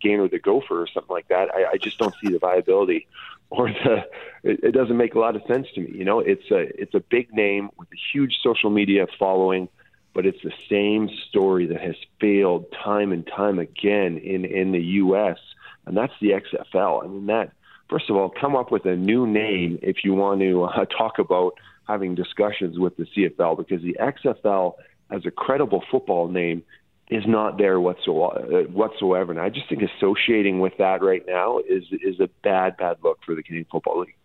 [0.02, 1.54] Gainer the Gopher or something like that.
[1.54, 3.06] I, I just don't see the viability,
[3.50, 4.04] or the.
[4.42, 5.92] It, it doesn't make a lot of sense to me.
[5.96, 9.68] You know, it's a it's a big name with a huge social media following,
[10.12, 14.82] but it's the same story that has failed time and time again in in the
[15.04, 15.38] U.S.
[15.86, 17.04] and that's the XFL.
[17.04, 17.52] I mean that.
[17.88, 21.20] First of all, come up with a new name if you want to uh, talk
[21.20, 21.54] about
[21.86, 24.74] having discussions with the CFL because the XFL
[25.10, 26.62] as a credible football name
[27.10, 28.60] is not there whatsoever.
[28.60, 29.30] Uh, whatsoever.
[29.30, 33.18] And I just think associating with that right now is is a bad, bad look
[33.24, 34.16] for the Canadian Football League.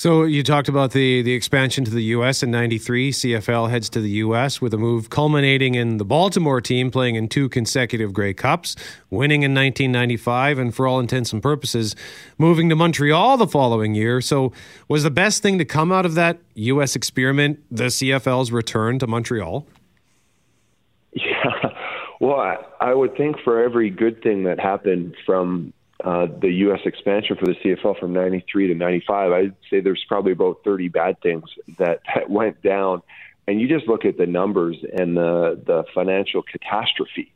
[0.00, 2.42] So you talked about the the expansion to the U.S.
[2.42, 3.10] in '93.
[3.10, 4.58] CFL heads to the U.S.
[4.58, 8.76] with a move culminating in the Baltimore team playing in two consecutive Grey Cups,
[9.10, 11.94] winning in 1995, and for all intents and purposes,
[12.38, 14.22] moving to Montreal the following year.
[14.22, 14.54] So
[14.88, 16.96] was the best thing to come out of that U.S.
[16.96, 19.66] experiment the CFL's return to Montreal?
[21.12, 21.24] Yeah.
[22.22, 25.72] Well, I, I would think for every good thing that happened from
[26.04, 26.80] uh, the U.S.
[26.84, 31.20] expansion for the CFL from 93 to 95, I'd say there's probably about 30 bad
[31.20, 31.44] things
[31.78, 33.02] that, that went down.
[33.46, 37.32] And you just look at the numbers and the, the financial catastrophe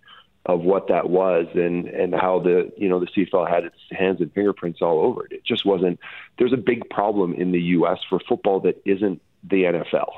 [0.47, 4.21] of what that was and, and how the, you know, the CFL had its hands
[4.21, 5.33] and fingerprints all over it.
[5.33, 5.99] It just wasn't,
[6.39, 7.99] there's a big problem in the U.S.
[8.09, 10.11] for football that isn't the NFL.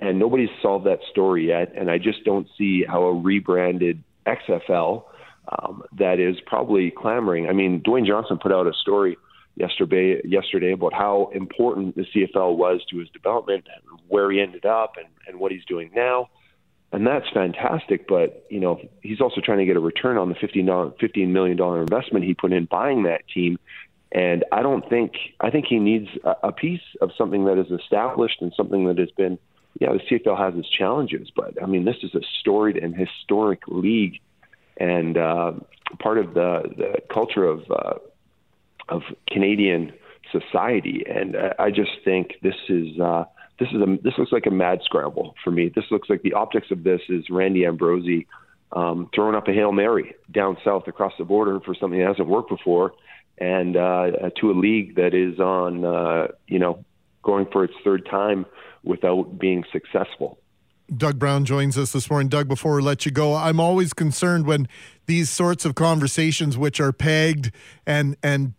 [0.00, 1.72] And nobody's solved that story yet.
[1.76, 5.04] And I just don't see how a rebranded XFL
[5.48, 7.48] um, that is probably clamoring.
[7.48, 9.16] I mean, Dwayne Johnson put out a story
[9.56, 14.66] yesterday yesterday about how important the CFL was to his development and where he ended
[14.66, 16.28] up and, and what he's doing now.
[16.92, 20.34] And that's fantastic, but you know he's also trying to get a return on the
[20.36, 23.58] $15 million investment he put in buying that team.
[24.12, 27.70] And I don't think I think he needs a, a piece of something that is
[27.70, 29.38] established and something that has been.
[29.80, 33.62] Yeah, the CFL has its challenges, but I mean this is a storied and historic
[33.66, 34.20] league
[34.76, 35.52] and uh,
[35.98, 37.94] part of the, the culture of uh,
[38.88, 39.92] of Canadian
[40.30, 41.04] society.
[41.08, 43.24] And I just think this is uh,
[43.58, 45.70] this is a this looks like a mad scramble for me.
[45.74, 48.26] This looks like the optics of this is Randy Ambrosie
[48.74, 52.28] um, throwing up a hail mary down south across the border for something that hasn't
[52.28, 52.92] worked before,
[53.38, 56.84] and uh, to a league that is on uh, you know
[57.22, 58.44] going for its third time
[58.82, 60.38] without being successful.
[60.94, 62.28] Doug Brown joins us this morning.
[62.28, 64.68] Doug, before we let you go, I'm always concerned when
[65.06, 67.50] these sorts of conversations, which are pegged
[67.86, 68.54] and and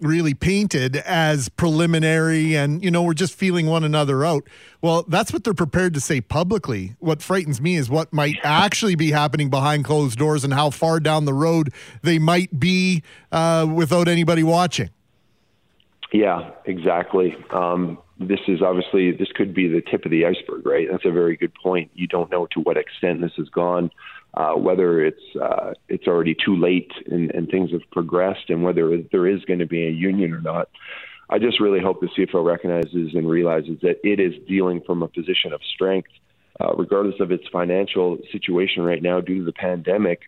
[0.00, 4.46] really painted as preliminary and you know we're just feeling one another out.
[4.82, 6.96] Well that's what they're prepared to say publicly.
[6.98, 11.00] What frightens me is what might actually be happening behind closed doors and how far
[11.00, 11.72] down the road
[12.02, 14.90] they might be uh, without anybody watching
[16.14, 20.86] yeah exactly um, this is obviously this could be the tip of the iceberg, right?
[20.90, 21.90] That's a very good point.
[21.94, 23.90] You don't know to what extent this has gone,
[24.34, 28.98] uh, whether it's uh, it's already too late and, and things have progressed, and whether
[29.10, 30.68] there is going to be a union or not.
[31.28, 35.08] I just really hope the CFL recognizes and realizes that it is dealing from a
[35.08, 36.10] position of strength,
[36.60, 40.20] uh, regardless of its financial situation right now due to the pandemic.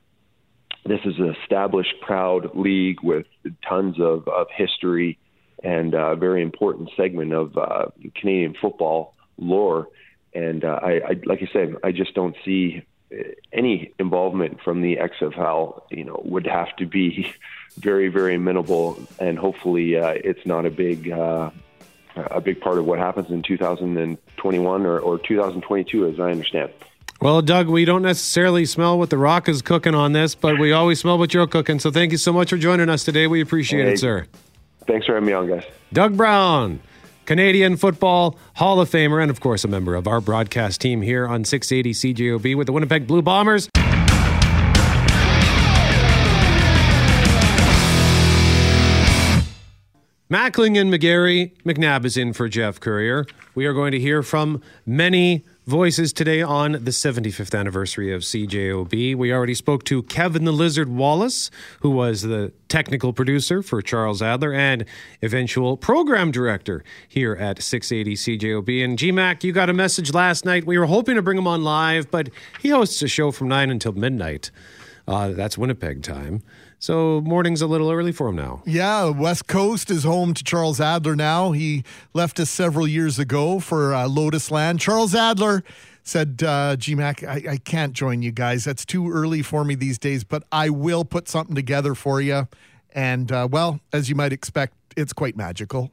[0.87, 3.27] This is an established, proud league with
[3.69, 5.19] tons of, of history
[5.63, 9.89] and a very important segment of uh, Canadian football lore.
[10.35, 12.83] And uh, I, I, like I said, I just don't see
[13.53, 15.83] any involvement from the XFL.
[15.91, 17.33] You know, would have to be
[17.77, 21.11] very, very minimal, and hopefully, uh, it's not a big.
[21.11, 21.51] Uh,
[22.31, 26.71] a big part of what happens in 2021 or, or 2022, as I understand.
[27.21, 30.73] Well, Doug, we don't necessarily smell what The Rock is cooking on this, but we
[30.73, 31.79] always smell what you're cooking.
[31.79, 33.27] So thank you so much for joining us today.
[33.27, 34.27] We appreciate hey, it, sir.
[34.87, 35.65] Thanks for having me on, guys.
[35.93, 36.81] Doug Brown,
[37.25, 41.27] Canadian Football Hall of Famer, and of course, a member of our broadcast team here
[41.27, 43.69] on 680 CJOB with the Winnipeg Blue Bombers.
[50.29, 53.27] Mackling and McGarry, McNabb is in for Jeff Currier.
[53.55, 59.17] We are going to hear from many voices today on the 75th anniversary of CJOB.
[59.17, 61.51] We already spoke to Kevin the Lizard Wallace,
[61.81, 64.85] who was the technical producer for Charles Adler and
[65.23, 68.85] eventual program director here at 680 CJOB.
[68.85, 70.65] And GMAC, you got a message last night.
[70.65, 73.69] We were hoping to bring him on live, but he hosts a show from 9
[73.69, 74.53] until midnight.
[75.09, 76.43] Uh, that's Winnipeg time.
[76.79, 78.63] So morning's a little early for him now.
[78.67, 81.53] Yeah, West Coast is home to Charles Adler now.
[81.53, 84.81] He left us several years ago for uh, Lotus Land.
[84.81, 85.65] Charles Adler
[86.03, 88.65] said, uh, GMAC, I, I can't join you guys.
[88.65, 92.47] That's too early for me these days, but I will put something together for you.
[92.93, 95.91] And, uh, well, as you might expect, it's quite magical.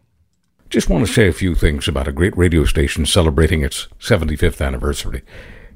[0.69, 4.63] Just want to say a few things about a great radio station celebrating its 75th
[4.63, 5.24] anniversary.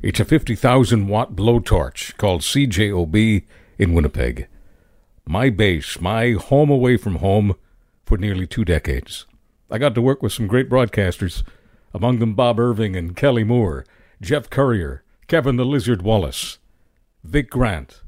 [0.02, 3.44] It's a 50,000 watt blowtorch called CJOB
[3.80, 4.48] in Winnipeg
[5.28, 7.56] my base, my home away from home
[8.06, 9.26] for nearly two decades.
[9.70, 11.44] I got to work with some great broadcasters,
[11.94, 13.86] among them Bob Irving and Kelly Moore,
[14.22, 16.60] Jeff Currier, Kevin the Lizard Wallace,
[17.24, 18.02] Vic Grant,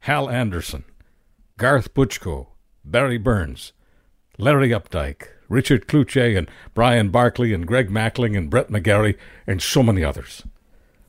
[0.00, 0.84] Hal Anderson,
[1.56, 2.48] Garth Buchko,
[2.84, 3.72] Barry Burns,
[4.38, 9.82] Larry Updike, Richard Cloutier, and Brian Barkley, and Greg Mackling, and Brett McGarry, and so
[9.82, 10.42] many others.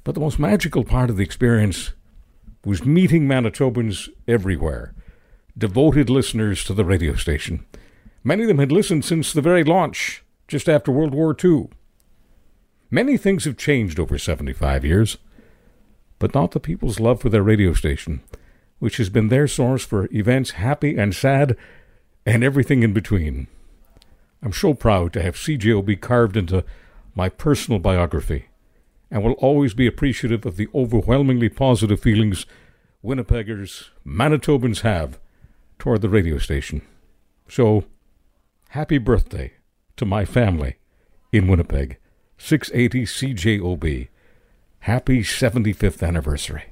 [0.03, 1.93] But the most magical part of the experience
[2.63, 4.93] was meeting Manitobans everywhere
[5.57, 7.65] devoted listeners to the radio station.
[8.23, 11.69] Many of them had listened since the very launch, just after World War II.
[12.91, 15.17] Many things have changed over 75 years,
[16.19, 18.21] but not the people's love for their radio station,
[18.79, 21.55] which has been their source for events happy and sad
[22.25, 23.47] and everything in between.
[24.41, 26.63] I'm so proud to have CJOB carved into
[27.15, 28.47] my personal biography
[29.09, 32.45] and will always be appreciative of the overwhelmingly positive feelings
[33.03, 35.19] Winnipeggers, Manitobans have
[35.79, 36.81] toward the radio station.
[37.47, 37.85] So,
[38.69, 39.53] happy birthday
[39.97, 40.77] to my family
[41.31, 41.97] in Winnipeg.
[42.37, 44.07] 680 CJOB.
[44.79, 46.65] Happy 75th anniversary.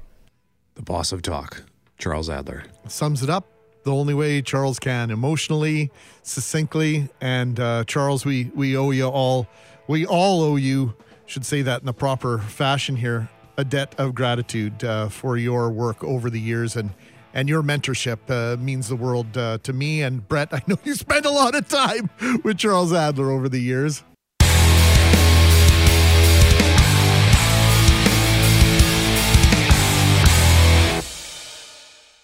[0.75, 1.63] The boss of talk,
[1.97, 2.65] Charles Adler.
[2.87, 3.47] Sums it up
[3.83, 5.91] the only way Charles can, emotionally,
[6.23, 7.09] succinctly.
[7.21, 9.47] And uh, Charles, we, we owe you all,
[9.87, 10.95] we all owe you,
[11.25, 15.69] should say that in the proper fashion here, a debt of gratitude uh, for your
[15.69, 16.91] work over the years and
[17.33, 20.53] and your mentorship uh, means the world uh, to me and Brett.
[20.53, 22.09] I know you spent a lot of time
[22.43, 24.03] with Charles Adler over the years.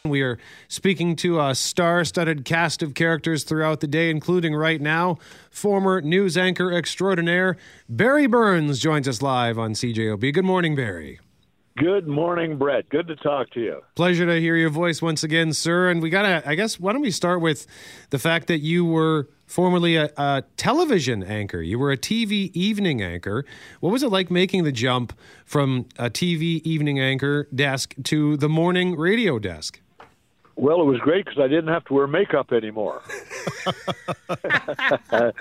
[0.05, 4.81] We are speaking to a star studded cast of characters throughout the day, including right
[4.81, 5.19] now,
[5.51, 7.57] former news anchor extraordinaire
[7.87, 10.33] Barry Burns joins us live on CJOB.
[10.33, 11.19] Good morning, Barry.
[11.79, 12.89] Good morning, Brett.
[12.89, 13.81] Good to talk to you.
[13.95, 15.89] Pleasure to hear your voice once again, sir.
[15.89, 17.65] And we got to, I guess, why don't we start with
[18.09, 21.61] the fact that you were formerly a, a, television anchor.
[21.61, 23.45] You were a TV evening anchor.
[23.79, 28.49] What was it like making the jump from a TV evening anchor desk to the
[28.49, 29.79] morning radio desk?
[30.57, 33.01] Well, it was great because I didn't have to wear makeup anymore.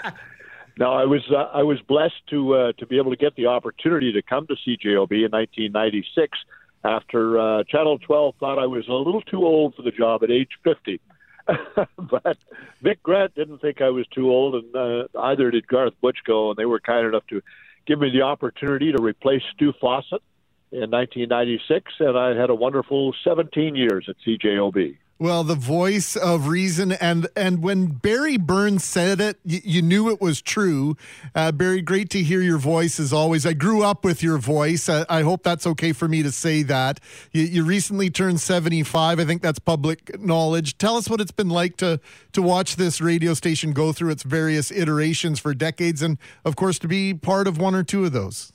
[0.79, 3.47] no, I was uh, I was blessed to uh, to be able to get the
[3.47, 6.39] opportunity to come to CJOB in 1996
[6.85, 10.31] after uh, Channel 12 thought I was a little too old for the job at
[10.31, 11.01] age 50.
[11.97, 12.39] but
[12.81, 16.57] Vic Grant didn't think I was too old, and uh, either did Garth Buchko, and
[16.57, 17.43] they were kind enough to
[17.87, 20.23] give me the opportunity to replace Stu Fawcett
[20.71, 24.97] in 1996, and I had a wonderful 17 years at CJOB.
[25.21, 30.09] Well, the voice of reason, and and when Barry Burns said it, you, you knew
[30.11, 30.97] it was true.
[31.35, 33.45] Uh, Barry, great to hear your voice as always.
[33.45, 34.89] I grew up with your voice.
[34.89, 37.01] Uh, I hope that's okay for me to say that.
[37.33, 39.19] You, you, recently turned seventy-five.
[39.19, 40.79] I think that's public knowledge.
[40.79, 41.99] Tell us what it's been like to
[42.31, 46.79] to watch this radio station go through its various iterations for decades, and of course
[46.79, 48.53] to be part of one or two of those.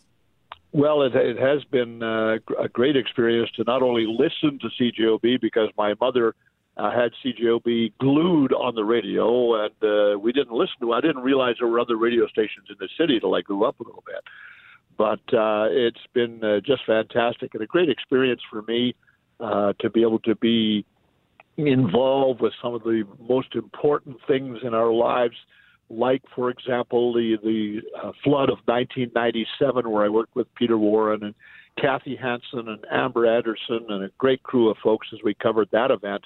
[0.71, 5.41] Well, it, it has been uh, a great experience to not only listen to CJOB
[5.41, 6.33] because my mother
[6.77, 10.93] uh, had CJOB glued on the radio, and uh, we didn't listen to.
[10.93, 13.79] I didn't realize there were other radio stations in the city till I grew up
[13.79, 14.23] a little bit.
[14.97, 18.95] But uh, it's been uh, just fantastic and a great experience for me
[19.39, 20.85] uh, to be able to be
[21.57, 25.35] involved with some of the most important things in our lives,
[25.89, 31.23] like, for example, the the uh, flood of 1997, where I worked with Peter Warren
[31.23, 31.35] and
[31.79, 35.91] Kathy Hanson and Amber Anderson and a great crew of folks as we covered that
[35.91, 36.25] event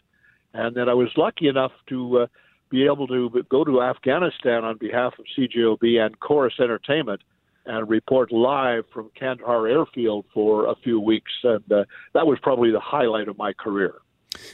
[0.54, 2.28] and then I was lucky enough to uh,
[2.70, 7.22] be able to go to Afghanistan on behalf of CJOB and Corus Entertainment
[7.66, 11.32] and report live from Kandahar Airfield for a few weeks.
[11.44, 11.84] And uh,
[12.14, 13.96] that was probably the highlight of my career.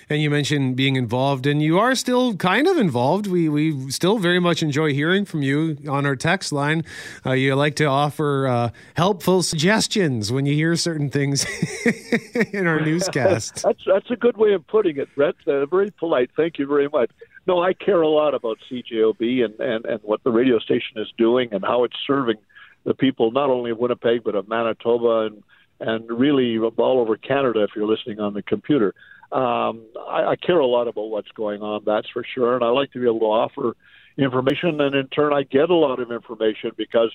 [0.10, 3.28] And you mentioned being involved, and you are still kind of involved.
[3.28, 6.84] We we still very much enjoy hearing from you on our text line.
[7.26, 11.46] Uh, you like to offer uh, helpful suggestions when you hear certain things
[12.54, 13.64] in our newscast.
[13.64, 15.36] that's that's a good way of putting it, Brett.
[15.48, 16.30] Uh, very polite.
[16.36, 17.12] Thank you very much.
[17.46, 21.12] No, I care a lot about CJOB and, and, and what the radio station is
[21.18, 22.38] doing and how it's serving
[22.86, 25.44] the people not only of Winnipeg but of Manitoba and
[25.80, 28.94] and really all over Canada if you're listening on the computer
[29.34, 32.56] um, I, I care a lot about what's going on, that's for sure.
[32.56, 33.76] And I like to be able to offer
[34.18, 37.12] information, and in turn, I get a lot of information because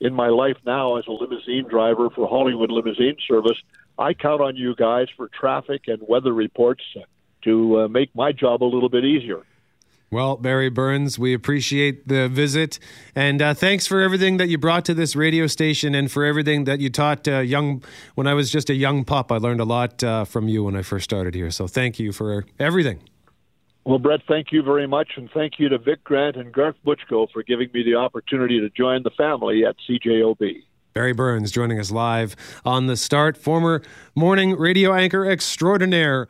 [0.00, 3.58] in my life now as a limousine driver for Hollywood Limousine Service,
[3.98, 6.82] I count on you guys for traffic and weather reports
[7.44, 9.42] to uh, make my job a little bit easier.
[10.12, 12.80] Well, Barry Burns, we appreciate the visit.
[13.14, 16.64] And uh, thanks for everything that you brought to this radio station and for everything
[16.64, 17.84] that you taught uh, young.
[18.16, 20.74] When I was just a young pup, I learned a lot uh, from you when
[20.74, 21.52] I first started here.
[21.52, 22.98] So thank you for everything.
[23.84, 25.10] Well, Brett, thank you very much.
[25.16, 28.68] And thank you to Vic Grant and Garth Buchko for giving me the opportunity to
[28.70, 30.64] join the family at CJOB.
[30.92, 32.34] Barry Burns joining us live
[32.64, 33.80] on the start, former
[34.16, 36.26] morning radio anchor extraordinaire.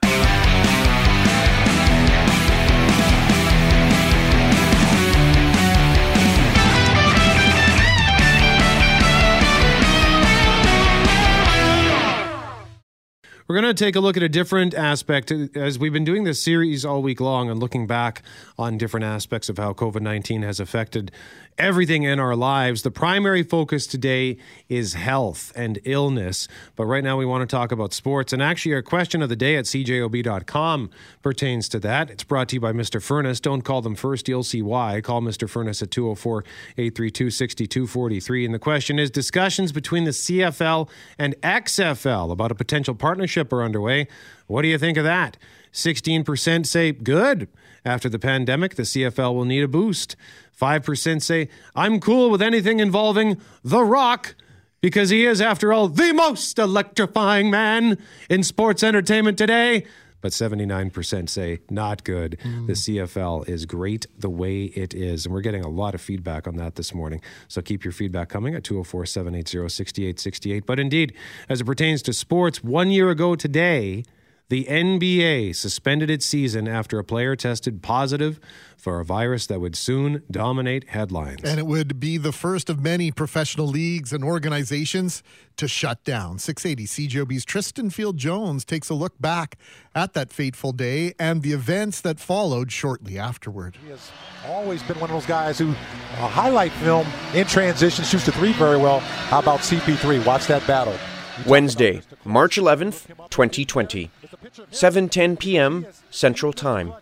[13.51, 16.22] We're going to take a look at a different aspect uh, as we've been doing
[16.22, 18.22] this series all week long and looking back
[18.57, 21.11] on different aspects of how COVID 19 has affected
[21.59, 22.82] everything in our lives.
[22.82, 24.38] The primary focus today
[24.68, 28.32] is health and illness, but right now we want to talk about sports.
[28.32, 30.90] And actually, our question of the day at cjob.com
[31.20, 32.09] pertains to that.
[32.09, 33.03] It's brought to you by Mr.
[33.03, 33.40] Furnace.
[33.40, 35.01] Don't call them first, you'll see why.
[35.01, 35.48] Call Mr.
[35.48, 36.44] Furnace at 204
[36.78, 38.44] 832 6243.
[38.44, 40.88] And the question is discussions between the CFL
[41.18, 44.07] and XFL about a potential partnership Are underway.
[44.47, 45.36] What do you think of that?
[45.72, 47.49] 16% say good.
[47.84, 50.16] After the pandemic, the CFL will need a boost.
[50.61, 54.34] 5% say, I'm cool with anything involving The Rock
[54.80, 59.86] because he is, after all, the most electrifying man in sports entertainment today.
[60.20, 62.38] But 79% say not good.
[62.42, 62.70] The hmm.
[62.70, 65.26] CFL is great the way it is.
[65.26, 67.20] And we're getting a lot of feedback on that this morning.
[67.48, 70.66] So keep your feedback coming at 204 780 6868.
[70.66, 71.14] But indeed,
[71.48, 74.04] as it pertains to sports, one year ago today,
[74.50, 78.40] the NBA suspended its season after a player tested positive
[78.81, 81.43] for a virus that would soon dominate headlines.
[81.45, 85.22] And it would be the first of many professional leagues and organizations
[85.57, 86.39] to shut down.
[86.39, 89.59] 680 CJOB's Tristan Field Jones takes a look back
[89.95, 93.76] at that fateful day and the events that followed shortly afterward.
[93.85, 94.11] He has
[94.47, 95.74] always been one of those guys who uh,
[96.28, 99.01] highlight film in transition, shoots the three very well.
[99.01, 100.24] How about CP3?
[100.24, 100.97] Watch that battle.
[101.47, 104.11] Wednesday, March 11th, 2020.
[104.70, 105.87] 7:10 p.m.
[106.11, 106.93] Central Time.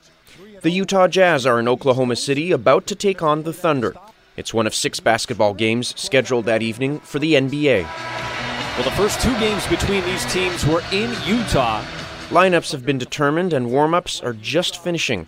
[0.63, 3.95] The Utah Jazz are in Oklahoma City about to take on the Thunder.
[4.37, 7.85] It's one of 6 basketball games scheduled that evening for the NBA.
[7.85, 11.85] Well, the first two games between these teams were in Utah.
[12.31, 15.27] Lineups have been determined and warm-ups are just finishing.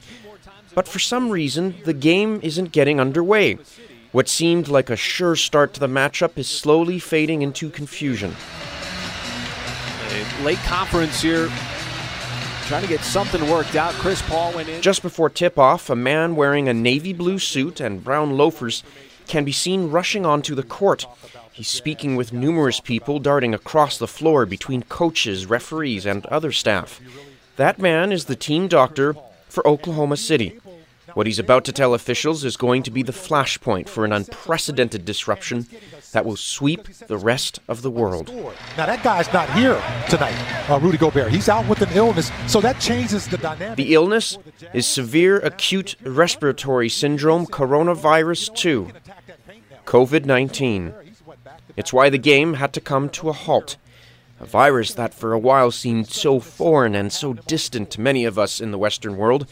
[0.75, 3.59] But for some reason, the game isn't getting underway.
[4.13, 8.35] What seemed like a sure start to the matchup is slowly fading into confusion.
[10.09, 11.49] A late conference here,
[12.71, 13.93] trying to get something worked out.
[13.95, 14.81] Chris Paul went in.
[14.81, 18.85] Just before tip off, a man wearing a navy blue suit and brown loafers
[19.27, 21.05] can be seen rushing onto the court.
[21.51, 27.01] He's speaking with numerous people darting across the floor between coaches, referees, and other staff.
[27.57, 29.17] That man is the team doctor
[29.49, 30.61] for Oklahoma City.
[31.15, 35.05] What he's about to tell officials is going to be the flashpoint for an unprecedented
[35.05, 35.67] disruption
[36.13, 38.29] that will sweep the rest of the world.
[38.77, 40.35] Now, that guy's not here tonight,
[40.71, 41.31] uh, Rudy Gobert.
[41.31, 43.77] He's out with an illness, so that changes the dynamic.
[43.77, 44.39] The illness
[44.73, 48.91] is severe acute respiratory syndrome coronavirus 2,
[49.85, 50.95] COVID 19.
[51.77, 53.77] It's why the game had to come to a halt.
[54.41, 58.39] A virus that for a while seemed so foreign and so distant to many of
[58.39, 59.47] us in the Western world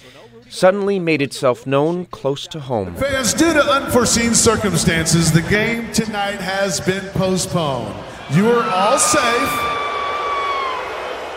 [0.48, 2.94] suddenly made itself known close to home.
[2.96, 7.94] Fans, due to unforeseen circumstances, the game tonight has been postponed.
[8.30, 9.74] You are all safe.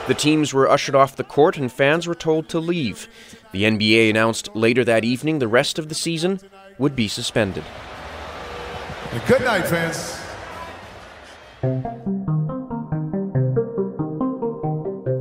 [0.07, 3.07] The teams were ushered off the court and fans were told to leave.
[3.51, 6.39] The NBA announced later that evening the rest of the season
[6.78, 7.64] would be suspended.
[9.28, 10.18] Good night, fans.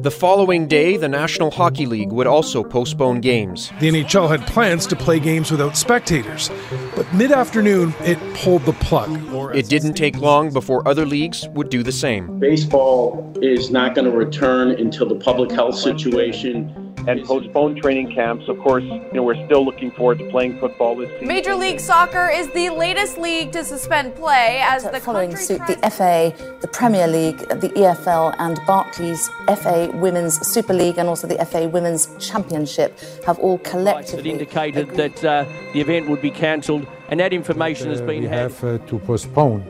[0.03, 3.71] The following day, the National Hockey League would also postpone games.
[3.81, 6.51] The NHL had plans to play games without spectators,
[6.97, 9.11] but mid afternoon it pulled the plug.
[9.55, 12.39] It didn't take long before other leagues would do the same.
[12.39, 18.49] Baseball is not going to return until the public health situation and postpone training camps.
[18.49, 21.29] Of course, you know, we're still looking forward to playing football this season.
[21.29, 25.77] Major League Soccer is the latest league to suspend play as the following suit the
[25.91, 29.29] FA, the Premier League, the EFL and Barclays
[29.63, 34.91] FA Women's Super League and also the FA Women's Championship have all It collectively indicated
[34.91, 38.39] that uh, the event would be cancelled, and that information has Uh, been we had.
[38.51, 39.65] have uh, to postpone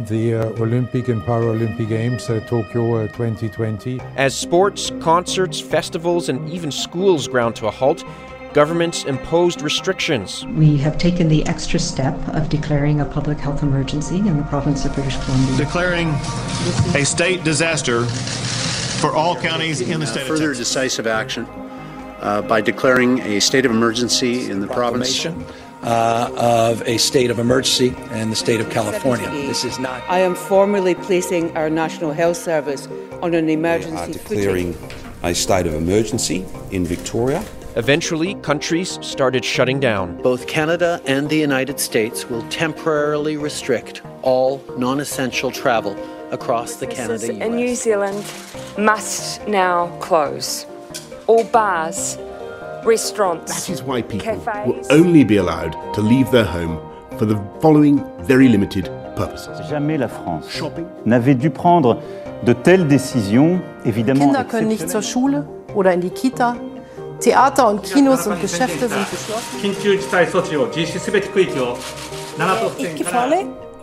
[0.00, 4.00] the uh, Olympic and Paralympic Games uh, Tokyo uh, 2020.
[4.16, 8.04] As sports, concerts, festivals, and even schools ground to a halt,
[8.52, 10.46] governments imposed restrictions.
[10.46, 14.84] We have taken the extra step of declaring a public health emergency in the province
[14.84, 15.56] of British Columbia.
[15.56, 16.08] declaring
[16.94, 18.04] a state disaster
[19.00, 21.46] for all counties in the state of further decisive action
[22.20, 25.26] uh, by declaring a state of emergency in the province.
[25.84, 29.28] Uh, of a state of emergency in the state of California.
[29.30, 30.02] This is not.
[30.08, 32.88] I am formally placing our National Health Service
[33.22, 34.72] on an emergency footing.
[34.72, 34.76] declaring
[35.22, 37.44] a state of emergency in Victoria.
[37.76, 40.20] Eventually, countries started shutting down.
[40.22, 45.96] Both Canada and the United States will temporarily restrict all non essential travel
[46.30, 48.24] across the Canada And New Zealand
[48.78, 50.66] must now close.
[51.26, 52.16] All bars,
[52.84, 54.66] restaurants, That is why people cafes.
[54.66, 56.78] will only be allowed to leave their home
[57.18, 59.60] for the following very limited purposes.
[59.68, 60.62] Jamais la France
[61.06, 61.98] n'avait dû prendre
[62.44, 64.26] de telles décisions, évidemment.
[64.26, 66.56] Kinder können nicht zur Schule oder in die Kita.
[67.20, 69.60] Theater und Kinos und Geschäfte sind geschlossen.
[69.60, 69.74] 緊
[72.96, 73.04] 急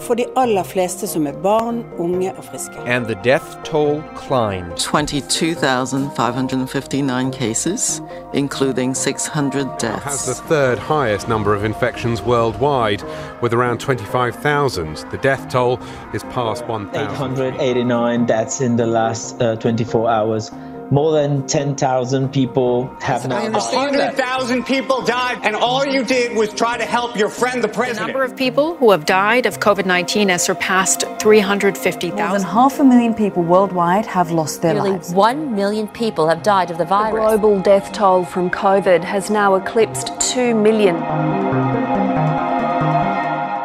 [0.01, 2.73] for de aller fleste som er barn, unge og friske.
[2.85, 4.77] And the death toll climbed.
[4.77, 8.01] 22,559 cases,
[8.33, 10.03] including 600 deaths.
[10.03, 13.03] Has the third highest number of infections worldwide,
[13.41, 14.95] with around 25,000.
[15.11, 15.79] The death toll
[16.13, 16.95] is past 1,000.
[16.95, 20.51] 889 deaths in the last uh, 24 hours
[20.91, 23.53] more than 10,000 people have now died.
[23.53, 28.07] 100,000 people died, and all you did was try to help your friend, the president.
[28.07, 32.17] The number of people who have died of COVID 19 has surpassed 350,000.
[32.17, 35.13] More than half a million people worldwide have lost their Nearly lives.
[35.13, 37.13] one million people have died of the virus.
[37.13, 40.95] The global death toll from COVID has now eclipsed 2 million.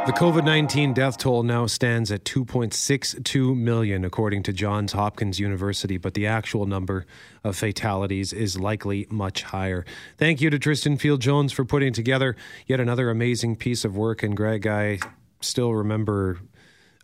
[0.06, 5.96] The COVID 19 death toll now stands at 2.62 million, according to Johns Hopkins University,
[5.96, 7.06] but the actual number
[7.42, 9.84] of fatalities is likely much higher.
[10.16, 12.36] Thank you to Tristan Field Jones for putting together
[12.68, 14.22] yet another amazing piece of work.
[14.22, 15.00] And Greg, I
[15.40, 16.38] still remember.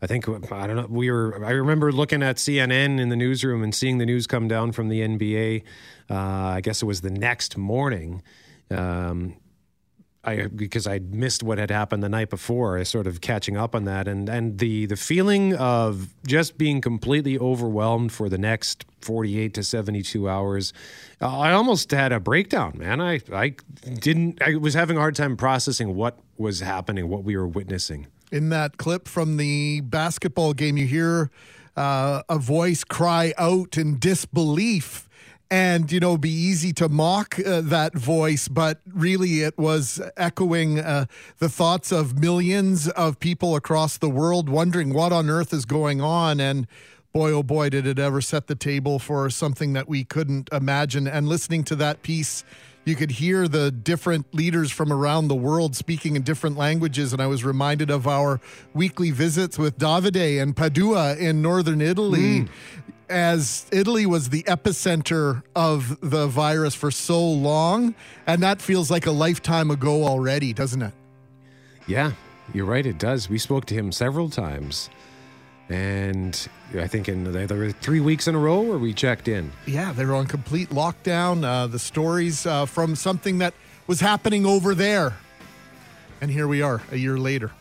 [0.00, 0.86] I think I don't know.
[0.88, 1.44] We were.
[1.44, 4.88] I remember looking at CNN in the newsroom and seeing the news come down from
[4.88, 5.64] the NBA.
[6.08, 8.22] Uh, I guess it was the next morning.
[8.70, 9.34] Um,
[10.24, 12.78] I because I missed what had happened the night before.
[12.78, 16.80] I sort of catching up on that, and and the the feeling of just being
[16.80, 20.72] completely overwhelmed for the next forty eight to seventy two hours.
[21.20, 23.00] I almost had a breakdown, man.
[23.00, 23.56] I I
[23.94, 24.40] didn't.
[24.40, 28.06] I was having a hard time processing what was happening, what we were witnessing.
[28.30, 31.30] In that clip from the basketball game, you hear
[31.76, 35.08] uh, a voice cry out in disbelief
[35.52, 40.78] and you know be easy to mock uh, that voice but really it was echoing
[40.78, 41.04] uh,
[41.40, 46.00] the thoughts of millions of people across the world wondering what on earth is going
[46.00, 46.40] on.
[46.40, 46.66] And
[47.12, 51.06] boy oh boy did it ever set the table for something that we couldn't imagine.
[51.06, 52.44] And listening to that piece
[52.84, 57.12] you could hear the different leaders from around the world speaking in different languages.
[57.12, 58.40] And I was reminded of our
[58.74, 62.40] weekly visits with Davide and Padua in northern Italy.
[62.40, 62.48] Mm.
[63.08, 67.94] As Italy was the epicenter of the virus for so long.
[68.26, 70.94] And that feels like a lifetime ago already, doesn't it?
[71.86, 72.12] Yeah,
[72.54, 72.86] you're right.
[72.86, 73.28] It does.
[73.28, 74.88] We spoke to him several times.
[75.72, 79.50] And I think in there were three weeks in a row where we checked in.
[79.66, 81.44] Yeah, they were on complete lockdown.
[81.44, 83.54] Uh, the stories uh, from something that
[83.86, 85.16] was happening over there.
[86.20, 87.52] And here we are a year later.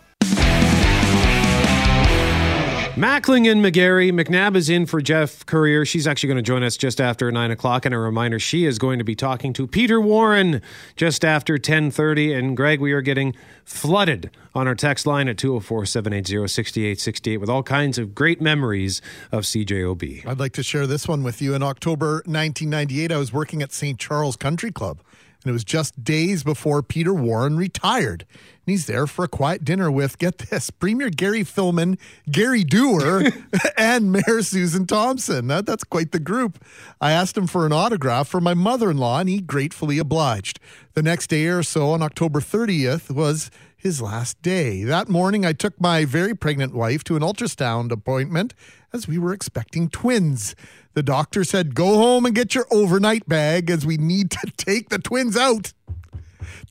[2.95, 4.11] Mackling and McGarry.
[4.11, 5.85] McNabb is in for Jeff Currier.
[5.85, 7.85] She's actually going to join us just after 9 o'clock.
[7.85, 10.61] And a reminder, she is going to be talking to Peter Warren
[10.97, 12.33] just after 1030.
[12.33, 13.33] And Greg, we are getting
[13.63, 20.27] flooded on our text line at 204-780-6868 with all kinds of great memories of CJOB.
[20.27, 21.55] I'd like to share this one with you.
[21.55, 23.97] In October 1998, I was working at St.
[23.97, 24.99] Charles Country Club.
[25.43, 28.25] And it was just days before Peter Warren retired.
[28.31, 31.97] And he's there for a quiet dinner with, get this, Premier Gary Filmon,
[32.29, 33.23] Gary Doer,
[33.77, 35.47] and Mayor Susan Thompson.
[35.47, 36.63] That, that's quite the group.
[36.99, 40.59] I asked him for an autograph for my mother in law, and he gratefully obliged.
[40.93, 44.83] The next day or so, on October 30th, was his last day.
[44.83, 48.53] That morning, I took my very pregnant wife to an ultrasound appointment
[48.93, 50.55] as we were expecting twins.
[50.93, 54.89] The doctor said, Go home and get your overnight bag as we need to take
[54.89, 55.73] the twins out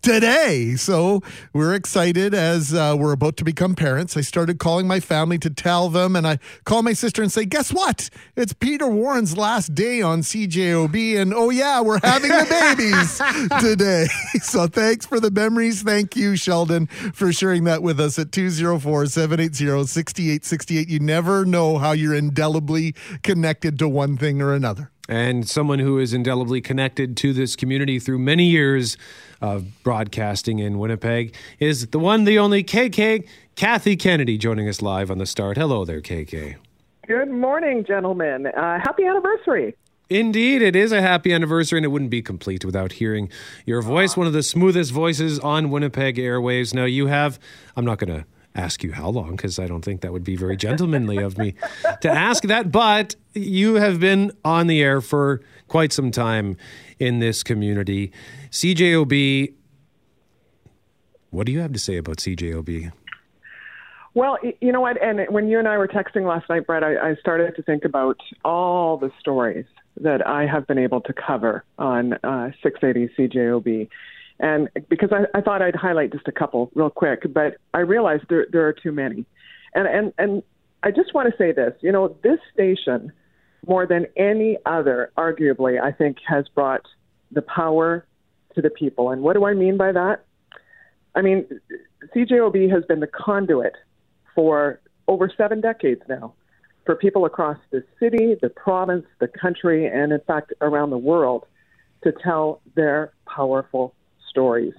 [0.03, 0.77] today.
[0.77, 4.17] So we're excited as uh, we're about to become parents.
[4.17, 7.45] I started calling my family to tell them, and I call my sister and say,
[7.45, 8.11] Guess what?
[8.37, 11.21] It's Peter Warren's last day on CJOB.
[11.21, 13.21] And oh, yeah, we're having the babies
[13.61, 14.07] today.
[14.43, 15.83] So thanks for the memories.
[15.83, 20.89] Thank you, Sheldon, for sharing that with us at 204 780 6868.
[20.89, 25.99] You never know how you're indelibly connected to one thing or another and someone who
[25.99, 28.97] is indelibly connected to this community through many years
[29.41, 33.27] of broadcasting in Winnipeg is the one, the only KK,
[33.57, 35.57] Kathy Kennedy, joining us live on the start.
[35.57, 36.57] Hello there, KK.
[37.07, 38.47] Good morning, gentlemen.
[38.47, 39.75] Uh, happy anniversary.
[40.09, 43.31] Indeed, it is a happy anniversary, and it wouldn't be complete without hearing
[43.65, 46.75] your voice, one of the smoothest voices on Winnipeg airwaves.
[46.75, 47.39] Now, you have,
[47.77, 50.37] I'm not going to ask you how long because I don't think that would be
[50.37, 51.55] very gentlemanly of me
[52.01, 52.73] to ask that.
[52.73, 56.57] But you have been on the air for quite some time
[56.99, 58.13] in this community.
[58.51, 59.55] CJOB,
[61.31, 62.93] what do you have to say about CJOB?
[64.15, 65.01] Well, you know what?
[65.01, 67.85] And when you and I were texting last night, Brett, I, I started to think
[67.85, 69.67] about all the stories
[70.01, 73.89] that I have been able to cover on uh, 680 CJOB
[74.41, 78.25] and because I, I thought I'd highlight just a couple real quick, but I realized
[78.31, 79.27] there, there are too many.
[79.75, 80.43] And, and, and
[80.83, 83.13] I just want to say this you know, this station,
[83.67, 86.81] more than any other, arguably, I think, has brought
[87.31, 88.07] the power
[88.55, 89.11] to the people.
[89.11, 90.25] And what do I mean by that?
[91.15, 91.47] I mean,
[92.15, 93.75] CJOB has been the conduit
[94.35, 96.35] for over seven decades now
[96.87, 101.45] for people across the city, the province, the country, and in fact around the world
[102.05, 103.95] to tell their powerful
[104.29, 104.75] stories.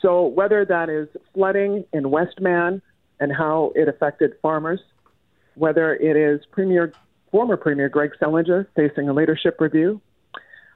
[0.00, 2.80] So whether that is flooding in Westman
[3.20, 4.80] and how it affected farmers,
[5.54, 6.92] whether it is Premier,
[7.32, 10.00] former Premier Greg Selinger facing a leadership review,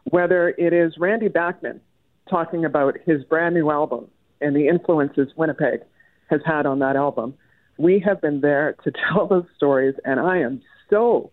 [0.05, 1.81] whether it is Randy Bachman
[2.29, 4.09] talking about his brand new album
[4.41, 5.81] and the influences Winnipeg
[6.29, 7.35] has had on that album.
[7.79, 11.31] We have been there to tell those stories, and I am so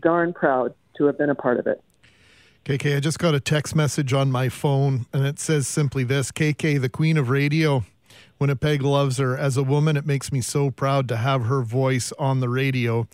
[0.00, 1.82] darn proud to have been a part of it.
[2.64, 6.30] KK, I just got a text message on my phone, and it says simply this
[6.30, 7.84] KK, the queen of radio.
[8.38, 9.36] Winnipeg loves her.
[9.36, 13.08] As a woman, it makes me so proud to have her voice on the radio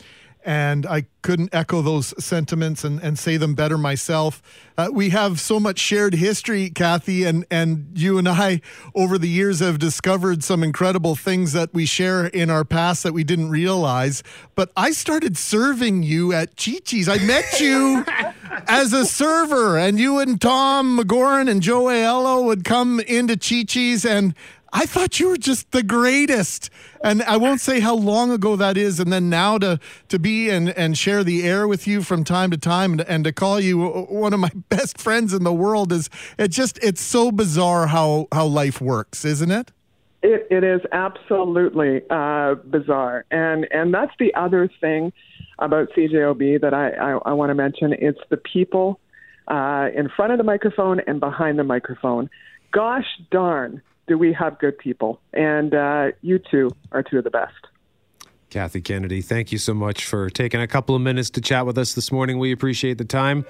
[0.48, 4.40] and I couldn't echo those sentiments and, and say them better myself.
[4.78, 8.62] Uh, we have so much shared history, Kathy, and, and you and I
[8.94, 13.12] over the years have discovered some incredible things that we share in our past that
[13.12, 14.22] we didn't realize.
[14.54, 17.10] But I started serving you at Chi Chi's.
[17.10, 18.06] I met you
[18.66, 23.64] as a server, and you and Tom McGoran and Joe Aiello would come into Chi
[23.64, 24.34] Chi's and
[24.72, 26.70] I thought you were just the greatest.
[27.02, 29.00] And I won't say how long ago that is.
[29.00, 32.50] And then now to, to be and, and share the air with you from time
[32.50, 35.92] to time and, and to call you one of my best friends in the world
[35.92, 39.72] is it just, it's so bizarre how, how life works, isn't it?
[40.22, 43.24] It, it is absolutely uh, bizarre.
[43.30, 45.12] And, and that's the other thing
[45.60, 47.92] about CJOB that I, I, I want to mention.
[47.92, 49.00] It's the people
[49.46, 52.28] uh, in front of the microphone and behind the microphone.
[52.72, 55.20] Gosh darn do we have good people?
[55.32, 57.54] And uh, you two are two of the best.
[58.50, 61.76] Kathy Kennedy, thank you so much for taking a couple of minutes to chat with
[61.76, 62.38] us this morning.
[62.38, 63.44] We appreciate the time.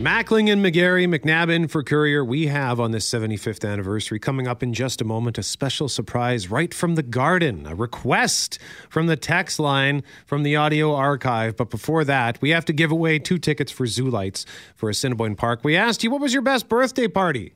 [0.00, 2.24] Mackling and McGarry, McNabbin for Currier.
[2.24, 6.50] We have on this 75th anniversary coming up in just a moment a special surprise
[6.50, 11.54] right from the garden, a request from the text line from the audio archive.
[11.54, 15.36] But before that, we have to give away two tickets for Zoo Lights for Assiniboine
[15.36, 15.60] Park.
[15.62, 17.52] We asked you, what was your best birthday party?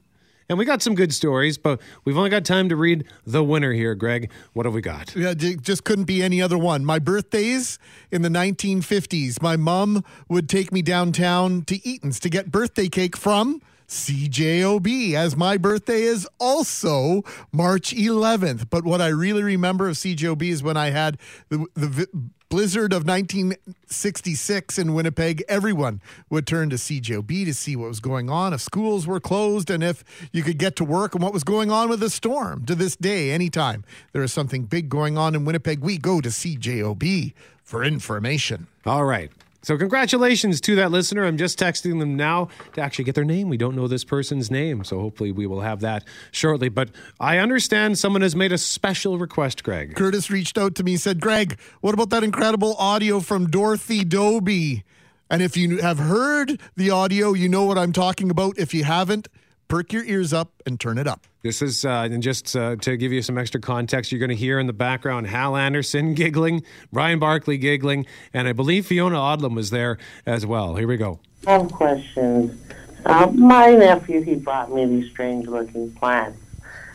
[0.48, 3.72] And we got some good stories, but we've only got time to read the winner
[3.72, 4.30] here, Greg.
[4.52, 5.14] What have we got?
[5.16, 6.84] Yeah, just couldn't be any other one.
[6.84, 7.78] My birthdays
[8.10, 13.16] in the 1950s, my mom would take me downtown to Eaton's to get birthday cake
[13.16, 17.22] from CJOB, as my birthday is also
[17.52, 18.68] March 11th.
[18.70, 21.18] But what I really remember of CJOB is when I had
[21.48, 22.08] the, the
[22.48, 28.30] blizzard of 1966 in Winnipeg, everyone would turn to CJOB to see what was going
[28.30, 31.44] on, if schools were closed, and if you could get to work, and what was
[31.44, 32.64] going on with the storm.
[32.66, 36.28] To this day, anytime there is something big going on in Winnipeg, we go to
[36.28, 37.32] CJOB
[37.62, 38.68] for information.
[38.86, 39.32] All right.
[39.64, 41.24] So, congratulations to that listener.
[41.24, 43.48] I'm just texting them now to actually get their name.
[43.48, 46.68] We don't know this person's name, so hopefully we will have that shortly.
[46.68, 49.94] But I understand someone has made a special request, Greg.
[49.94, 54.84] Curtis reached out to me, said, Greg, what about that incredible audio from Dorothy Dobbie?
[55.30, 58.58] And if you have heard the audio, you know what I'm talking about.
[58.58, 59.28] If you haven't,
[59.68, 61.26] perk your ears up and turn it up.
[61.44, 64.34] This is, uh, and just uh, to give you some extra context, you're going to
[64.34, 69.54] hear in the background Hal Anderson giggling, Brian Barkley giggling, and I believe Fiona Odlum
[69.54, 70.76] was there as well.
[70.76, 71.20] Here we go.
[71.46, 72.58] I have questions.
[73.04, 76.40] Uh, my nephew, he brought me these strange looking plants,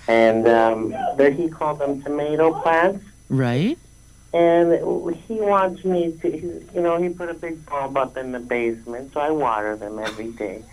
[0.07, 3.05] and um, he called them tomato plants.
[3.29, 3.77] Right.
[4.33, 4.71] And
[5.27, 9.13] he wants me to, you know, he put a big bulb up in the basement,
[9.13, 10.63] so I water them every day.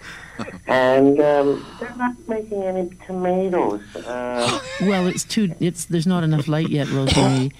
[0.66, 3.82] And um, they're not making any tomatoes.
[3.96, 5.54] Uh, well, it's too.
[5.60, 7.52] It's there's not enough light yet, Rosemary.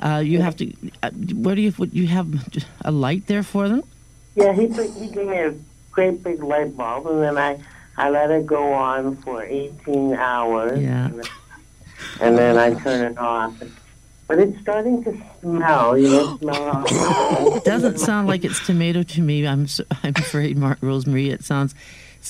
[0.00, 0.72] Uh, you have to.
[1.02, 1.70] Uh, what do you?
[1.72, 2.28] What, you have
[2.84, 3.82] a light there for them?
[4.34, 5.54] Yeah, he put, he gave me a
[5.90, 7.58] great big light bulb, and then I
[7.96, 10.80] I let it go on for 18 hours.
[10.80, 11.06] Yeah.
[11.06, 11.30] And,
[12.20, 13.54] and then I turn it off.
[14.26, 15.98] But it's starting to smell.
[15.98, 16.84] You know, smell.
[17.56, 19.46] it doesn't sound like it's tomato to me.
[19.46, 19.66] I'm
[20.02, 21.30] I'm afraid, Mark Rosemary.
[21.30, 21.74] It sounds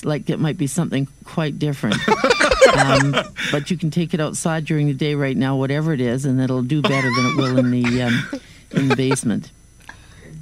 [0.03, 1.97] like it might be something quite different.
[2.77, 3.15] um,
[3.51, 6.41] but you can take it outside during the day right now, whatever it is, and
[6.41, 8.41] it'll do better than it will in the um,
[8.71, 9.51] in the basement.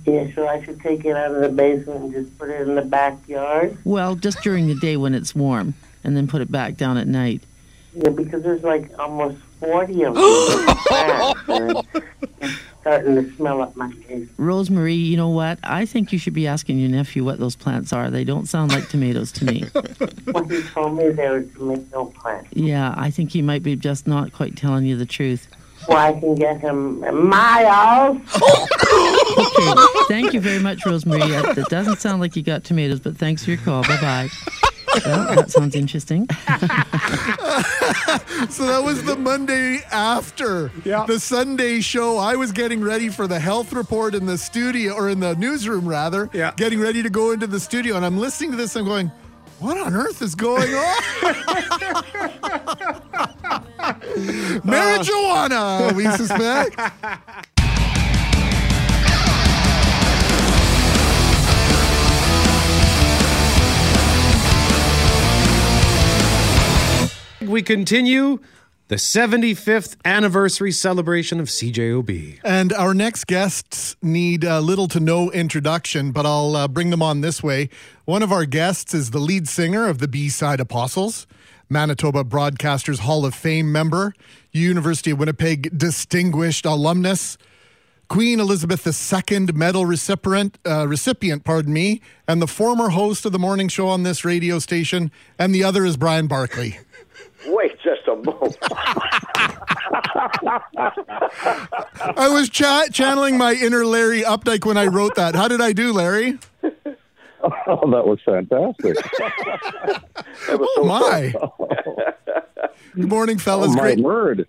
[0.06, 2.76] Yeah, so I should take it out of the basement and just put it in
[2.76, 3.78] the backyard.
[3.84, 7.08] Well, just during the day when it's warm, and then put it back down at
[7.08, 7.44] night.
[7.94, 11.84] Yeah, because there's like almost forty of them
[12.82, 14.28] starting to smell up my face.
[14.38, 15.60] Rosemary, you know what?
[15.64, 18.10] I think you should be asking your nephew what those plants are.
[18.10, 19.66] They don't sound like tomatoes to me.
[20.28, 22.50] well, he told me they were tomato plants.
[22.54, 25.48] Yeah, I think he might be just not quite telling you the truth.
[25.88, 28.18] Well, I can get him miles.
[29.38, 29.74] okay,
[30.08, 31.22] thank you very much, Rosemary.
[31.24, 33.82] It doesn't sound like you got tomatoes, but thanks for your call.
[33.84, 34.58] Bye bye.
[35.06, 36.28] Well, that sounds interesting.
[38.50, 41.06] so that was the Monday after yeah.
[41.06, 42.18] the Sunday show.
[42.18, 45.88] I was getting ready for the health report in the studio or in the newsroom,
[45.88, 46.30] rather.
[46.34, 46.54] Yeah.
[46.58, 48.76] Getting ready to go into the studio, and I'm listening to this.
[48.76, 49.12] I'm going,
[49.60, 51.02] "What on earth is going on?"
[54.62, 56.80] Marijuana, we suspect.
[67.52, 68.40] We continue
[68.88, 72.40] the 75th anniversary celebration of CJOB.
[72.46, 77.02] And our next guests need uh, little to no introduction, but I'll uh, bring them
[77.04, 77.68] on this way.
[78.06, 81.28] One of our guests is the lead singer of the B Side Apostles,
[81.68, 84.14] Manitoba Broadcasters Hall of Fame member,
[84.54, 87.38] University of Winnipeg distinguished alumnus,
[88.08, 93.40] Queen Elizabeth II medal recipient, uh, recipient, pardon me, and the former host of the
[93.40, 96.80] morning show on this radio station, and the other is Brian Barkley.
[97.48, 98.58] Wait just a moment.
[102.18, 105.36] I was cha- channeling my inner Larry Updike when I wrote that.
[105.36, 106.38] How did I do, Larry?
[107.44, 108.96] Oh, that was fantastic.
[110.48, 111.34] That was Oh so my!
[112.94, 113.72] Good morning, fellas.
[113.72, 114.48] Oh, my Great, word.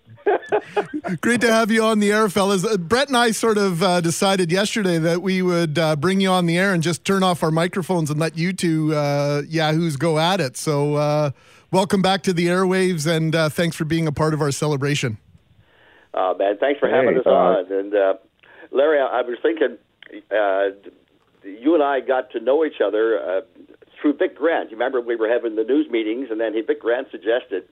[1.21, 2.63] great to have you on the air, fellas.
[2.65, 6.29] Uh, Brett and I sort of uh, decided yesterday that we would uh, bring you
[6.29, 9.95] on the air and just turn off our microphones and let you two uh, yahoos
[9.97, 10.55] go at it.
[10.57, 11.31] So, uh,
[11.73, 15.17] welcome back to the airwaves, and uh, thanks for being a part of our celebration.
[16.13, 17.71] Uh, man, thanks for Hey, having us uh, on.
[17.71, 18.13] And uh,
[18.71, 19.77] Larry, I, I was thinking,
[20.31, 20.69] uh,
[21.43, 23.41] you and I got to know each other uh,
[23.99, 24.69] through Vic Grant.
[24.69, 27.67] You remember we were having the news meetings, and then he, Vic Grant suggested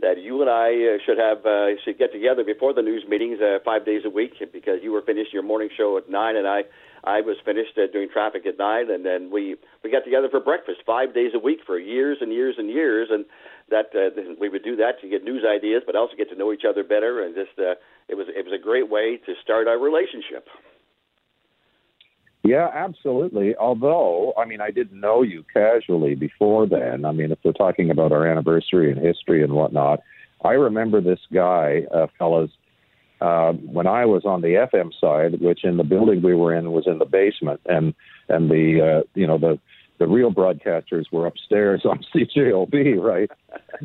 [0.00, 3.40] that you and I uh, should have uh, should get together before the news meetings
[3.40, 6.46] uh, five days a week because you were finishing your morning show at nine, and
[6.46, 6.62] I
[7.04, 10.40] I was finished uh, doing traffic at nine, and then we we got together for
[10.40, 13.24] breakfast five days a week for years and years and years, and
[13.70, 16.52] that uh, we would do that to get news ideas, but also get to know
[16.52, 17.74] each other better, and just uh,
[18.08, 20.48] it was it was a great way to start our relationship.
[22.42, 23.54] Yeah, absolutely.
[23.56, 27.04] Although, I mean, I didn't know you casually before then.
[27.04, 30.00] I mean, if we're talking about our anniversary and history and whatnot,
[30.42, 32.50] I remember this guy, uh, fellas,
[33.20, 36.72] uh, when I was on the FM side, which in the building we were in
[36.72, 37.94] was in the basement, and
[38.28, 39.58] and the uh, you know the
[39.98, 43.30] the real broadcasters were upstairs on CJOB, right?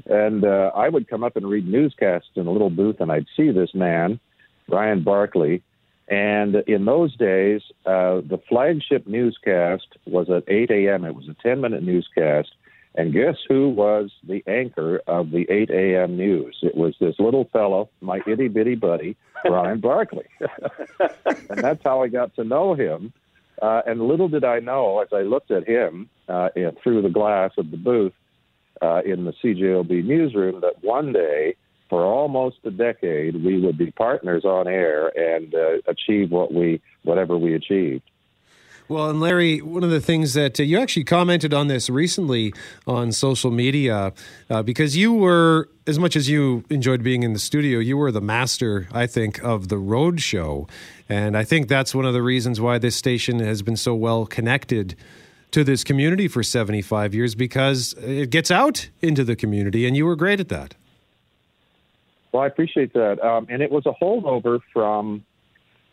[0.06, 3.28] and uh, I would come up and read newscasts in a little booth, and I'd
[3.36, 4.20] see this man,
[4.68, 5.62] Brian Barkley,
[6.08, 11.04] and in those days, uh, the flagship newscast was at 8 a.m.
[11.04, 12.50] It was a 10 minute newscast.
[12.98, 16.16] And guess who was the anchor of the 8 a.m.
[16.16, 16.58] news?
[16.62, 20.26] It was this little fellow, my itty bitty buddy, Brian Barkley.
[21.50, 23.12] and that's how I got to know him.
[23.62, 27.10] Uh, and little did I know, as I looked at him uh, in, through the
[27.10, 28.14] glass of the booth
[28.82, 31.56] uh, in the CJOB newsroom, that one day,
[31.90, 36.82] for almost a decade, we would be partners on air and uh, achieve what we,
[37.04, 38.04] whatever we achieved.
[38.88, 42.54] Well, and Larry, one of the things that uh, you actually commented on this recently
[42.86, 44.14] on social media,
[44.48, 48.12] uh, because you were, as much as you enjoyed being in the studio, you were
[48.12, 50.68] the master, I think, of the road show.
[51.10, 54.28] And I think that's one of the reasons why this station has been so well
[54.28, 54.96] connected
[55.50, 60.06] to this community for 75 years, because it gets out into the community, and you
[60.06, 60.76] were great at that.
[62.32, 63.20] Well, I appreciate that.
[63.20, 65.26] Um, and it was a holdover from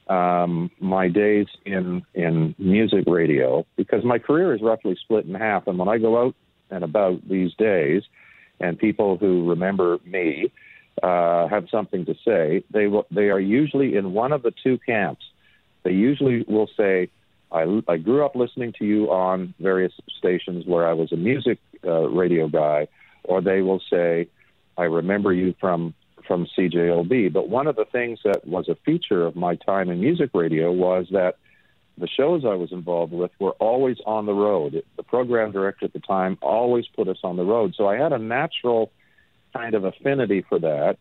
[0.09, 5.67] um, my days in in music radio because my career is roughly split in half.
[5.67, 6.35] And when I go out
[6.71, 8.03] and about these days,
[8.61, 10.53] and people who remember me
[11.03, 14.79] uh, have something to say, they will, they are usually in one of the two
[14.79, 15.25] camps.
[15.85, 17.09] They usually will say,
[17.51, 21.59] I, I grew up listening to you on various stations where I was a music
[21.85, 22.89] uh, radio guy,
[23.25, 24.29] or they will say,
[24.77, 25.95] I remember you from
[26.27, 27.33] from CJOB.
[27.33, 30.73] But one of the things that was a feature of my time in music radio
[30.73, 31.37] was that
[31.99, 34.83] the shows I was involved with were always on the road.
[34.97, 37.75] The program director at the time always put us on the road.
[37.77, 38.91] So I had a natural
[39.55, 40.97] kind of affinity for that.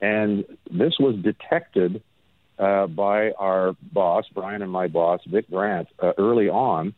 [0.00, 2.02] And this was detected
[2.58, 6.94] uh, by our boss, Brian and my boss, Vic Grant, uh, early on.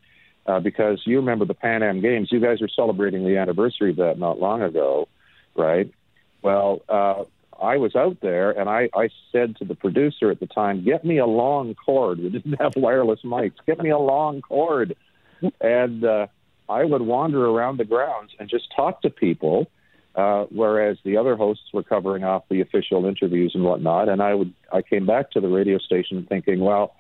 [0.46, 3.96] Uh, because you remember the Pan Am Games, you guys are celebrating the anniversary of
[3.96, 5.06] that not long ago,
[5.54, 5.92] right?
[6.42, 7.24] Well, uh,
[7.60, 11.04] I was out there and I, I said to the producer at the time, get
[11.04, 12.18] me a long cord.
[12.18, 13.54] We didn't have wireless mics.
[13.66, 14.96] Get me a long cord.
[15.60, 16.26] And uh,
[16.68, 19.70] I would wander around the grounds and just talk to people,
[20.14, 24.08] uh, whereas the other hosts were covering off the official interviews and whatnot.
[24.08, 26.94] And I would I came back to the radio station thinking, well,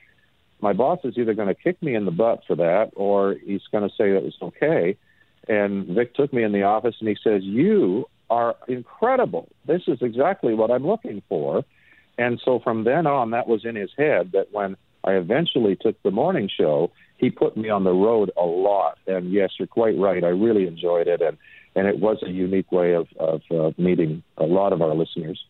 [0.60, 3.62] my boss is either going to kick me in the butt for that or he's
[3.72, 4.96] going to say that was okay.
[5.48, 9.48] And Vic took me in the office and he says, You are incredible.
[9.66, 11.64] This is exactly what I'm looking for.
[12.16, 16.00] And so from then on, that was in his head that when I eventually took
[16.02, 18.98] the morning show, he put me on the road a lot.
[19.06, 20.22] And yes, you're quite right.
[20.22, 21.20] I really enjoyed it.
[21.20, 21.36] And
[21.76, 25.44] and it was a unique way of, of uh, meeting a lot of our listeners.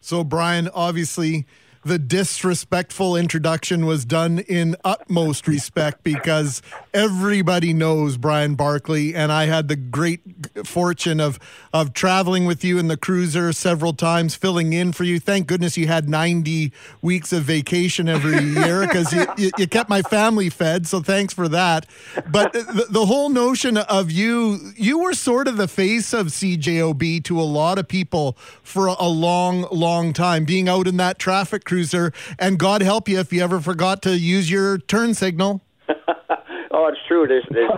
[0.00, 1.46] So, Brian, obviously,
[1.84, 6.62] the disrespectful introduction was done in utmost respect because
[6.94, 10.20] everybody knows Brian Barkley, and I had the great
[10.64, 11.38] fortune of
[11.72, 15.18] of traveling with you in the cruiser several times, filling in for you.
[15.18, 19.90] Thank goodness you had ninety weeks of vacation every year because you, you, you, kept
[19.90, 20.86] my family fed.
[20.86, 21.86] So thanks for that.
[22.30, 27.24] But the, the whole notion of you, you were sort of the face of CJOB
[27.24, 31.64] to a lot of people for a long, long time, being out in that traffic
[31.72, 32.12] cruiser.
[32.38, 35.62] And God help you if you ever forgot to use your turn signal.
[35.88, 37.26] oh, it's true.
[37.26, 37.70] There's, there's,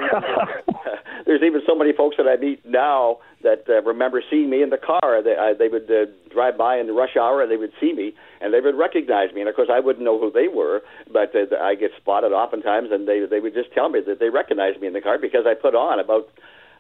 [1.27, 4.71] there's even so many folks that I meet now that uh, remember seeing me in
[4.71, 5.23] the car.
[5.23, 7.93] They, uh, they would uh, drive by in the rush hour and they would see
[7.93, 9.43] me and they would recognize me.
[9.43, 10.83] And of course, I wouldn't know who they were,
[11.13, 14.29] but uh, I get spotted oftentimes, and they they would just tell me that they
[14.29, 16.29] recognized me in the car because I put on about.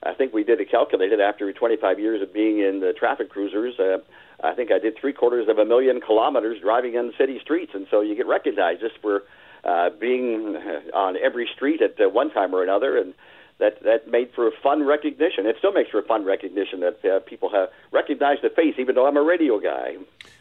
[0.02, 3.78] I think we did it calculated after 25 years of being in the traffic cruisers.
[3.80, 3.98] Uh,
[4.44, 7.86] I think I did three quarters of a million kilometers driving on city streets, and
[7.90, 9.22] so you get recognized just for
[9.64, 10.56] uh, being
[10.94, 13.14] on every street at uh, one time or another, and
[13.58, 15.46] that that made for a fun recognition.
[15.46, 18.94] It still makes for a fun recognition that uh, people have recognized the face, even
[18.94, 19.96] though I'm a radio guy.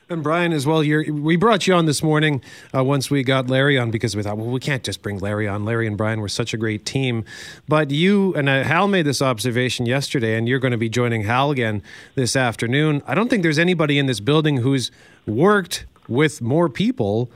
[0.10, 2.44] And Brian, as well, we brought you on this morning
[2.76, 5.48] uh, once we got Larry on because we thought, well, we can't just bring Larry
[5.48, 5.64] on.
[5.64, 7.24] Larry and Brian were such a great team.
[7.70, 11.24] But you and uh, Hal made this observation yesterday, and you're going to be joining
[11.24, 11.82] Hal again
[12.16, 13.02] this afternoon.
[13.08, 14.92] I don't think there's anybody in this building who's
[15.26, 17.32] worked with more people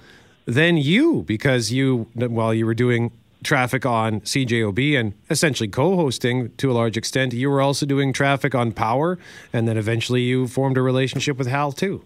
[0.46, 3.12] than you because you, while you were doing
[3.48, 7.34] traffic on CJOB and essentially co-hosting to a large extent.
[7.34, 9.18] You were also doing traffic on Power,
[9.54, 12.04] and then eventually you formed a relationship with Hal too.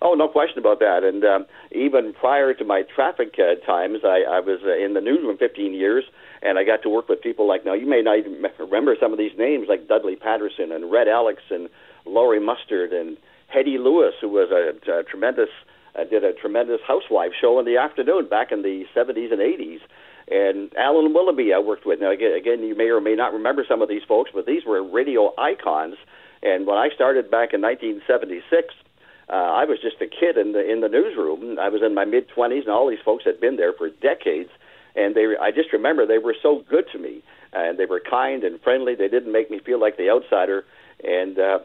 [0.00, 1.02] Oh, no question about that.
[1.02, 5.00] And um, even prior to my traffic uh, times, I, I was uh, in the
[5.00, 6.04] newsroom 15 years,
[6.42, 9.12] and I got to work with people like now you may not even remember some
[9.12, 11.68] of these names like Dudley Patterson and Red Alix and
[12.06, 13.16] Laurie Mustard and
[13.48, 15.50] Hetty Lewis, who was a, a tremendous
[15.96, 19.80] uh, did a tremendous housewife show in the afternoon back in the 70s and 80s
[20.30, 22.00] and Alan Willoughby I worked with.
[22.00, 24.82] Now again, you may or may not remember some of these folks, but these were
[24.82, 25.96] radio icons.
[26.42, 28.74] And when I started back in 1976,
[29.28, 31.58] uh, I was just a kid in the in the newsroom.
[31.58, 34.50] I was in my mid 20s, and all these folks had been there for decades.
[34.96, 37.22] And they, I just remember they were so good to me,
[37.52, 38.94] and they were kind and friendly.
[38.94, 40.64] They didn't make me feel like the outsider,
[41.02, 41.58] and uh,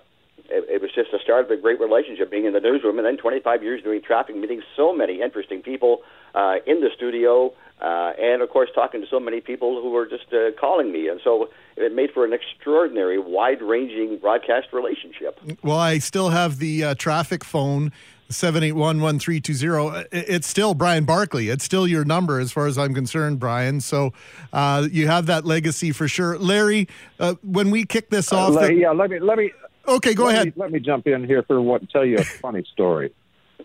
[0.49, 2.97] it, it was just the start of a great relationship being in the newsroom.
[2.97, 5.99] And then 25 years doing traffic, meeting so many interesting people
[6.33, 10.05] uh, in the studio, uh, and of course talking to so many people who were
[10.05, 15.39] just uh, calling me, and so it made for an extraordinary, wide-ranging broadcast relationship.
[15.63, 17.91] Well, I still have the uh, traffic phone.
[18.29, 21.49] 781-1320 it's still brian barkley.
[21.49, 23.81] It's still your number as far as i'm concerned brian.
[23.81, 24.13] So
[24.53, 26.37] uh, you have that legacy for sure.
[26.37, 26.87] Larry
[27.19, 28.73] uh, when we kick this off uh, the...
[28.75, 29.51] yeah let me let me
[29.87, 30.45] okay go let ahead.
[30.45, 33.11] me, let me jump in here for what tell you a funny story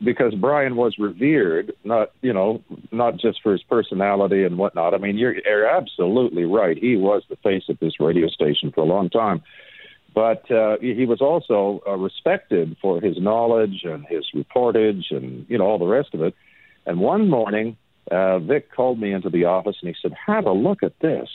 [0.02, 4.94] because Brian was revered, not you know, not just for his personality and whatnot.
[4.94, 6.76] I mean, you're, you're absolutely right.
[6.76, 9.42] He was the face of this radio station for a long time,
[10.14, 15.58] but uh, he was also uh, respected for his knowledge and his reportage and you
[15.58, 16.34] know all the rest of it.
[16.86, 17.76] And one morning,
[18.10, 21.28] uh, Vic called me into the office and he said, "Have a look at this."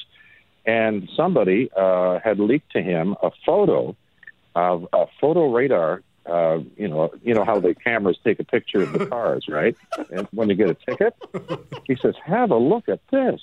[0.66, 3.95] And somebody uh, had leaked to him a photo
[4.55, 8.82] of a photo radar uh, you know, you know how the cameras take a picture
[8.82, 9.76] of the cars, right?
[10.12, 11.16] And when you get a ticket,
[11.86, 13.42] he says, "Have a look at this."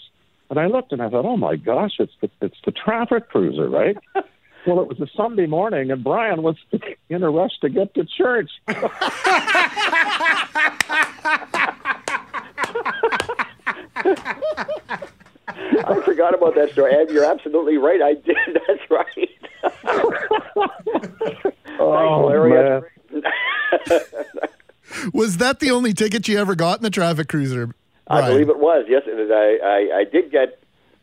[0.48, 3.68] And I looked and I thought, "Oh my gosh, it's the it's the traffic cruiser,
[3.68, 3.96] right?"
[4.66, 6.56] well, it was a Sunday morning, and Brian was
[7.08, 8.50] in a rush to get to church.
[15.88, 16.94] I forgot about that story.
[16.94, 18.02] Ed, you're absolutely right.
[18.02, 18.36] I did.
[18.66, 19.30] That's right.
[21.80, 22.82] oh,
[25.12, 27.74] was that the only ticket you ever got in the traffic cruiser?
[28.06, 28.24] Brian?
[28.24, 28.86] I believe it was.
[28.88, 30.60] Yes, I I, I did get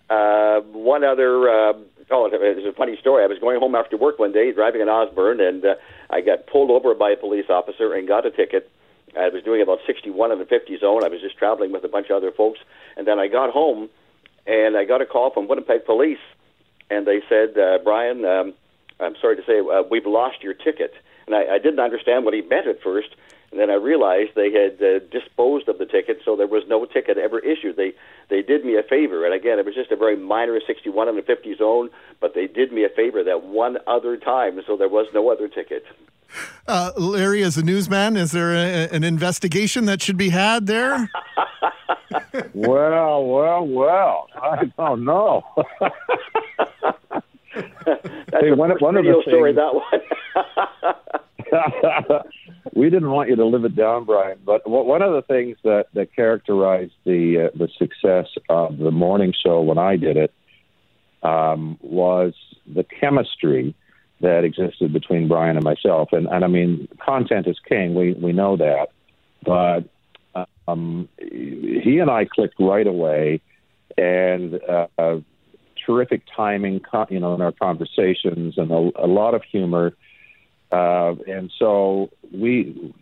[0.09, 1.49] uh, one other.
[1.49, 1.73] Uh,
[2.11, 3.23] oh, it's a funny story.
[3.23, 5.75] I was going home after work one day, driving in Osborne, and uh,
[6.09, 8.69] I got pulled over by a police officer and got a ticket.
[9.17, 11.03] I was doing about 61 in the 50 zone.
[11.03, 12.59] I was just traveling with a bunch of other folks,
[12.97, 13.89] and then I got home,
[14.47, 16.23] and I got a call from Winnipeg Police,
[16.89, 18.25] and they said, uh, Brian.
[18.25, 18.53] Um,
[18.99, 20.93] I'm sorry to say, uh, we've lost your ticket.
[21.25, 23.09] And I, I didn't understand what he meant at first.
[23.51, 26.85] And then I realized they had uh, disposed of the ticket, so there was no
[26.85, 27.75] ticket ever issued.
[27.75, 27.93] They
[28.27, 31.15] they did me a favor, and again, it was just a very minor 61 in
[31.17, 34.89] the 50 zone, but they did me a favor that one other time, so there
[34.89, 35.85] was no other ticket.
[36.67, 41.11] Uh, Larry, as a newsman, is there a, an investigation that should be had there?
[42.55, 44.29] well, well, well.
[44.35, 45.43] I don't know.
[48.43, 49.53] That's Hey, a one of the radio story.
[49.53, 49.83] That one.
[52.73, 54.39] we didn't want you to live it down, Brian.
[54.45, 59.33] But one of the things that that characterized the uh, the success of the morning
[59.45, 60.33] show when I did it
[61.21, 62.33] um, was
[62.65, 63.75] the chemistry
[64.21, 66.09] that existed between Brian and myself.
[66.11, 67.93] And and I mean, content is king.
[67.95, 68.87] We we know that,
[69.45, 69.85] but
[70.67, 73.41] um, he and I clicked right away,
[73.97, 75.19] and uh,
[75.85, 79.93] terrific timing, you know, in our conversations, and a, a lot of humor.
[80.71, 82.93] Uh, and so we,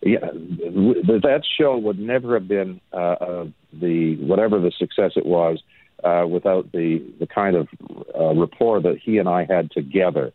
[0.00, 5.62] yeah, th- that show would never have been uh, the whatever the success it was
[6.02, 7.68] uh, without the the kind of
[8.18, 10.32] uh, rapport that he and I had together.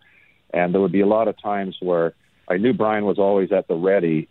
[0.53, 2.13] And there would be a lot of times where
[2.47, 4.29] I knew Brian was always at the ready,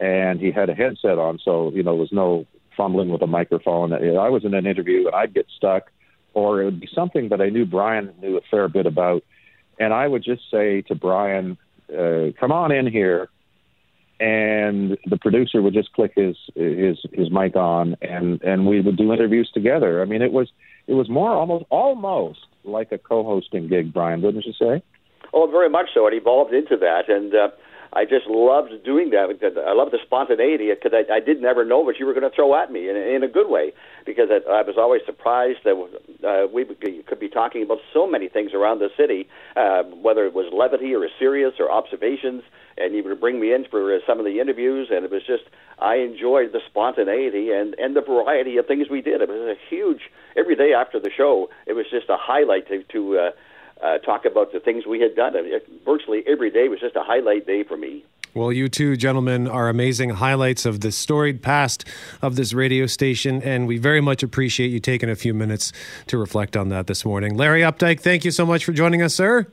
[0.00, 2.46] and he had a headset on, so you know there was no
[2.76, 3.92] fumbling with a microphone.
[3.92, 5.90] I was in an interview and I'd get stuck,
[6.34, 9.22] or it would be something that I knew Brian knew a fair bit about,
[9.78, 11.56] and I would just say to Brian,
[11.90, 13.28] uh, "Come on in here,"
[14.20, 18.96] and the producer would just click his his his mic on, and and we would
[18.96, 20.02] do interviews together.
[20.02, 20.50] I mean, it was
[20.86, 24.82] it was more almost almost like a co-hosting gig, Brian, wouldn't you say?
[25.32, 26.06] Oh, very much so.
[26.06, 27.48] It evolved into that, and uh,
[27.92, 29.28] I just loved doing that.
[29.66, 32.34] I love the spontaneity because I, I did never know what you were going to
[32.34, 33.72] throw at me in, in a good way.
[34.04, 35.74] Because I, I was always surprised that
[36.26, 40.34] uh, we could be talking about so many things around the city, uh, whether it
[40.34, 42.42] was levity or serious or observations.
[42.76, 45.22] And you would bring me in for uh, some of the interviews, and it was
[45.24, 45.44] just
[45.78, 49.20] I enjoyed the spontaneity and and the variety of things we did.
[49.20, 51.50] It was a huge every day after the show.
[51.66, 53.18] It was just a highlight to to.
[53.18, 53.30] Uh,
[53.84, 55.36] uh, talk about the things we had done.
[55.36, 58.04] I mean, virtually every day was just a highlight day for me.
[58.32, 61.84] Well, you two gentlemen are amazing highlights of the storied past
[62.20, 65.72] of this radio station, and we very much appreciate you taking a few minutes
[66.08, 67.36] to reflect on that this morning.
[67.36, 69.46] Larry Updike, thank you so much for joining us, sir.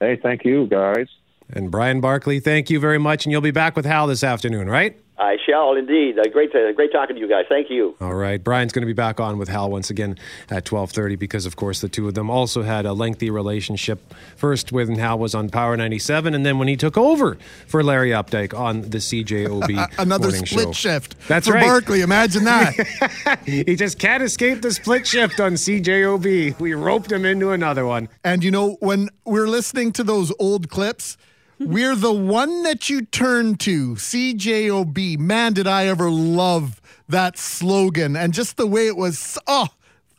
[0.00, 1.06] Hey, thank you, guys.
[1.48, 4.68] And Brian Barkley, thank you very much, and you'll be back with Hal this afternoon,
[4.68, 4.98] right?
[5.18, 6.18] I shall indeed.
[6.18, 7.46] Uh, great, to, great talking to you guys.
[7.48, 7.96] Thank you.
[8.00, 8.42] All right.
[8.42, 10.18] Brian's going to be back on with Hal once again
[10.50, 14.14] at 12:30 because of course the two of them also had a lengthy relationship.
[14.36, 18.10] First when Hal was on Power 97 and then when he took over for Larry
[18.10, 20.72] Updike on the CJOB Another morning split show.
[20.72, 21.64] shift That's for right.
[21.64, 22.02] Barkley.
[22.02, 23.40] Imagine that.
[23.46, 26.60] he just can't escape the split shift on CJOB.
[26.60, 28.08] We roped him into another one.
[28.22, 31.16] And you know, when we're listening to those old clips,
[31.58, 35.18] we're the one that you turn to, CJOB.
[35.18, 39.38] Man, did I ever love that slogan and just the way it was.
[39.46, 39.68] Oh,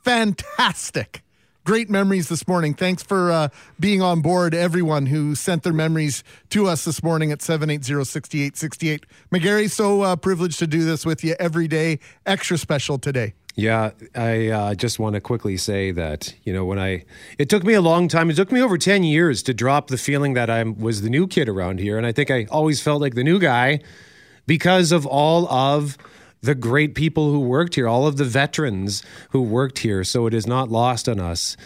[0.03, 1.23] fantastic.
[1.65, 2.73] Great memories this morning.
[2.73, 7.31] Thanks for uh, being on board, everyone who sent their memories to us this morning
[7.33, 9.03] at 780-6868.
[9.33, 11.99] McGarry, so uh, privileged to do this with you every day.
[12.25, 13.33] Extra special today.
[13.57, 17.05] Yeah, I uh, just want to quickly say that you know when I
[17.39, 18.29] it took me a long time.
[18.29, 21.25] It took me over ten years to drop the feeling that I was the new
[21.25, 23.79] kid around here, and I think I always felt like the new guy
[24.45, 25.97] because of all of
[26.39, 29.01] the great people who worked here, all of the veterans
[29.31, 30.03] who worked here.
[30.03, 31.57] So it is not lost on us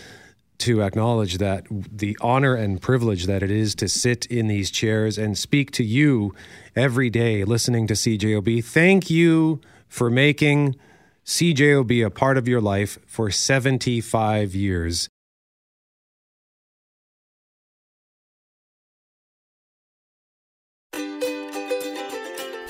[0.59, 5.17] to acknowledge that the honor and privilege that it is to sit in these chairs
[5.17, 6.33] and speak to you
[6.73, 8.63] every day listening to CJOB.
[8.63, 10.77] Thank you for making
[11.25, 15.09] CJOB a part of your life for 75 years.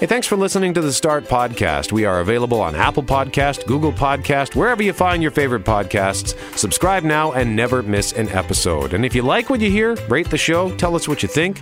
[0.02, 1.91] Hey, thanks for listening to the Start Podcast.
[1.91, 6.36] We are available on Apple Podcast, Google Podcast, wherever you find your favorite podcasts.
[6.58, 8.95] Subscribe now and never miss an episode.
[8.95, 11.62] And if you like what you hear, rate the show, tell us what you think.